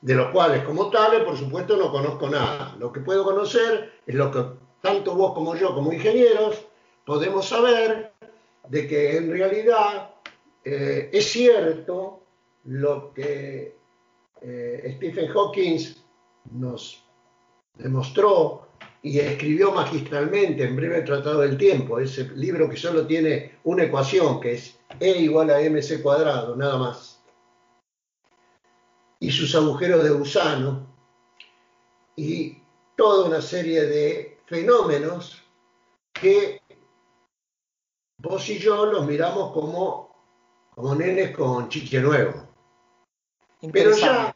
de 0.00 0.14
los 0.14 0.30
cuales 0.30 0.62
como 0.62 0.88
tales, 0.88 1.24
por 1.24 1.36
supuesto, 1.36 1.76
no 1.76 1.90
conozco 1.90 2.28
nada. 2.30 2.76
Lo 2.78 2.92
que 2.92 3.00
puedo 3.00 3.24
conocer 3.24 4.00
es 4.06 4.14
lo 4.14 4.30
que 4.30 4.69
tanto 4.80 5.14
vos 5.14 5.32
como 5.34 5.54
yo, 5.56 5.74
como 5.74 5.92
ingenieros, 5.92 6.64
podemos 7.04 7.46
saber 7.46 8.12
de 8.68 8.86
que 8.86 9.16
en 9.16 9.30
realidad 9.30 10.10
eh, 10.64 11.10
es 11.12 11.30
cierto 11.30 12.22
lo 12.64 13.12
que 13.12 13.76
eh, 14.42 14.94
Stephen 14.96 15.28
Hawking 15.28 15.78
nos 16.52 17.02
demostró 17.74 18.66
y 19.02 19.18
escribió 19.18 19.72
magistralmente 19.72 20.64
en 20.64 20.76
Breve 20.76 21.02
Tratado 21.02 21.40
del 21.40 21.56
Tiempo, 21.56 21.98
ese 21.98 22.30
libro 22.36 22.68
que 22.68 22.76
solo 22.76 23.06
tiene 23.06 23.58
una 23.64 23.84
ecuación, 23.84 24.40
que 24.40 24.52
es 24.52 24.78
E 24.98 25.20
igual 25.20 25.50
a 25.50 25.60
mc 25.60 26.02
cuadrado, 26.02 26.56
nada 26.56 26.76
más. 26.76 27.22
Y 29.20 29.30
sus 29.30 29.54
agujeros 29.54 30.02
de 30.02 30.10
gusano 30.10 30.86
y 32.16 32.58
toda 32.96 33.26
una 33.26 33.40
serie 33.40 33.82
de 33.82 34.39
fenómenos 34.50 35.40
que 36.12 36.60
vos 38.18 38.48
y 38.48 38.58
yo 38.58 38.84
los 38.86 39.06
miramos 39.06 39.52
como, 39.52 40.12
como 40.74 40.96
nenes 40.96 41.36
con 41.36 41.68
chiche 41.68 42.00
nuevo. 42.00 42.48
Pero 43.72 43.96
ya 43.96 44.34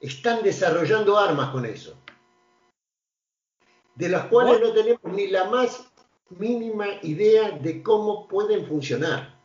están 0.00 0.42
desarrollando 0.42 1.18
armas 1.18 1.50
con 1.52 1.64
eso 1.64 1.96
de 3.94 4.10
las 4.10 4.26
cuales 4.26 4.60
no 4.60 4.74
tenemos 4.74 5.02
ni 5.04 5.28
la 5.28 5.44
más 5.46 5.90
mínima 6.28 6.86
idea 7.02 7.52
de 7.52 7.82
cómo 7.82 8.28
pueden 8.28 8.66
funcionar. 8.66 9.40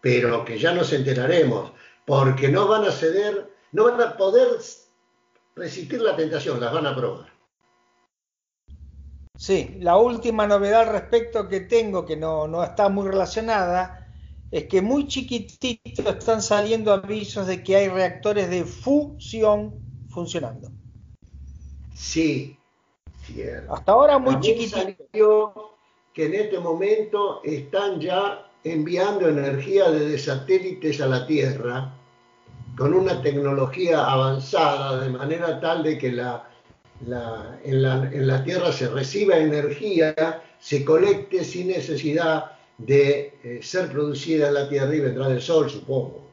Pero 0.00 0.46
que 0.46 0.58
ya 0.58 0.72
nos 0.72 0.94
enteraremos, 0.94 1.72
porque 2.06 2.48
no 2.48 2.66
van 2.66 2.84
a 2.86 2.90
ceder, 2.90 3.54
no 3.72 3.84
van 3.84 4.00
a 4.00 4.16
poder 4.16 4.48
resistir 5.54 6.00
la 6.00 6.16
tentación, 6.16 6.58
las 6.58 6.72
van 6.72 6.86
a 6.86 6.96
probar. 6.96 7.29
Sí, 9.40 9.78
la 9.80 9.96
última 9.96 10.46
novedad 10.46 10.92
respecto 10.92 11.48
que 11.48 11.60
tengo, 11.60 12.04
que 12.04 12.14
no, 12.14 12.46
no 12.46 12.62
está 12.62 12.90
muy 12.90 13.08
relacionada, 13.08 14.06
es 14.50 14.64
que 14.64 14.82
muy 14.82 15.08
chiquititos 15.08 16.04
están 16.04 16.42
saliendo 16.42 16.92
avisos 16.92 17.46
de 17.46 17.62
que 17.62 17.74
hay 17.74 17.88
reactores 17.88 18.50
de 18.50 18.66
fusión 18.66 19.76
funcionando. 20.10 20.70
Sí, 21.94 22.58
cierto. 23.24 23.72
Hasta 23.72 23.92
ahora 23.92 24.18
muy 24.18 24.38
chiquitito. 24.40 25.78
Que 26.12 26.26
en 26.26 26.34
este 26.34 26.58
momento 26.58 27.42
están 27.42 27.98
ya 27.98 28.46
enviando 28.62 29.26
energía 29.26 29.90
desde 29.90 30.18
satélites 30.18 31.00
a 31.00 31.06
la 31.06 31.26
Tierra 31.26 31.94
con 32.76 32.92
una 32.92 33.22
tecnología 33.22 34.04
avanzada 34.04 35.00
de 35.00 35.08
manera 35.08 35.58
tal 35.60 35.82
de 35.82 35.96
que 35.96 36.12
la, 36.12 36.49
en, 37.06 38.26
la, 38.26 38.44
Tierra 38.44 38.72
se 38.72 38.88
reciba 38.88 39.36
energía, 39.36 40.42
se 40.58 40.84
colecte 40.84 41.44
sin 41.44 41.68
necesidad 41.68 42.52
de 42.78 43.38
eh, 43.42 43.60
ser 43.62 43.90
producida 43.90 44.48
en 44.48 44.54
la 44.54 44.68
Tierra 44.68 44.94
y 44.94 45.00
vendrá 45.00 45.28
del 45.28 45.40
Sol, 45.40 45.70
supongo. 45.70 46.28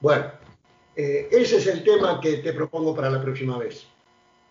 Bueno, 0.00 0.26
eh, 0.96 1.28
ese 1.30 1.56
es 1.56 1.66
el 1.66 1.82
tema 1.82 2.20
que 2.20 2.38
te 2.38 2.52
propongo 2.52 2.94
para 2.94 3.10
la 3.10 3.20
próxima 3.20 3.58
vez. 3.58 3.86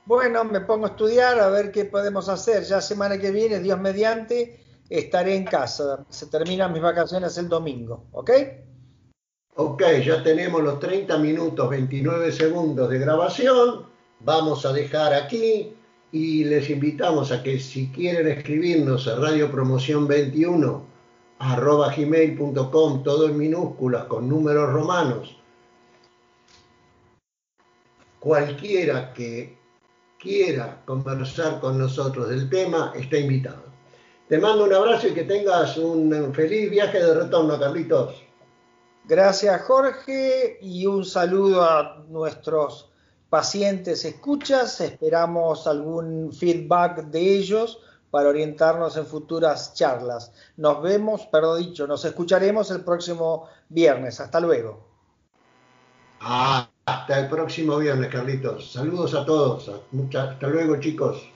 Bueno, 0.05 0.43
me 0.43 0.61
pongo 0.61 0.85
a 0.85 0.89
estudiar 0.89 1.39
a 1.39 1.49
ver 1.49 1.71
qué 1.71 1.85
podemos 1.85 2.27
hacer. 2.27 2.63
Ya 2.63 2.81
semana 2.81 3.17
que 3.17 3.31
viene, 3.31 3.59
Dios 3.59 3.79
mediante, 3.79 4.59
estaré 4.89 5.35
en 5.35 5.45
casa. 5.45 6.05
Se 6.09 6.27
terminan 6.27 6.73
mis 6.73 6.81
vacaciones 6.81 7.37
el 7.37 7.47
domingo, 7.47 8.05
¿ok? 8.11 8.31
Ok, 9.55 9.83
ya 10.03 10.23
tenemos 10.23 10.61
los 10.61 10.79
30 10.79 11.17
minutos 11.19 11.69
29 11.69 12.31
segundos 12.31 12.89
de 12.89 12.99
grabación. 12.99 13.92
Vamos 14.25 14.65
a 14.65 14.71
dejar 14.71 15.13
aquí 15.13 15.75
y 16.13 16.45
les 16.45 16.69
invitamos 16.69 17.31
a 17.33 17.43
que 17.43 17.59
si 17.59 17.89
quieren 17.89 18.27
escribirnos 18.27 19.05
a 19.07 19.15
Radio 19.17 19.51
Promoción 19.51 20.07
21 20.07 20.85
arroba 21.39 21.93
gmail.com, 21.93 23.03
todo 23.03 23.27
en 23.27 23.37
minúsculas 23.37 24.05
con 24.05 24.29
números 24.29 24.71
romanos. 24.71 25.35
Cualquiera 28.19 29.13
que 29.13 29.57
quiera 30.17 30.81
conversar 30.85 31.59
con 31.59 31.77
nosotros 31.77 32.29
del 32.29 32.49
tema, 32.49 32.93
está 32.95 33.17
invitado. 33.17 33.63
Te 34.29 34.37
mando 34.37 34.63
un 34.63 34.73
abrazo 34.73 35.09
y 35.09 35.13
que 35.13 35.25
tengas 35.25 35.75
un 35.75 36.33
feliz 36.33 36.69
viaje 36.71 37.03
de 37.03 37.13
retorno, 37.13 37.59
Carlitos. 37.59 38.23
Gracias, 39.03 39.61
Jorge, 39.63 40.59
y 40.61 40.85
un 40.85 41.03
saludo 41.03 41.61
a 41.61 42.05
nuestros 42.07 42.92
pacientes 43.33 44.05
escuchas. 44.05 44.79
Esperamos 44.79 45.65
algún 45.65 46.31
feedback 46.31 47.05
de 47.05 47.19
ellos 47.19 47.79
para 48.11 48.29
orientarnos 48.29 48.95
en 48.95 49.07
futuras 49.07 49.73
charlas. 49.73 50.31
Nos 50.57 50.83
vemos, 50.83 51.25
perdón 51.31 51.57
dicho, 51.57 51.87
nos 51.87 52.05
escucharemos 52.05 52.69
el 52.69 52.81
próximo 52.81 53.49
viernes. 53.69 54.19
Hasta 54.19 54.39
luego. 54.39 54.85
Hasta 56.19 57.19
el 57.21 57.27
próximo 57.27 57.77
viernes, 57.77 58.11
Carlitos. 58.11 58.71
Saludos 58.71 59.15
a 59.15 59.25
todos. 59.25 59.67
hasta 59.67 60.47
luego, 60.47 60.79
chicos. 60.79 61.32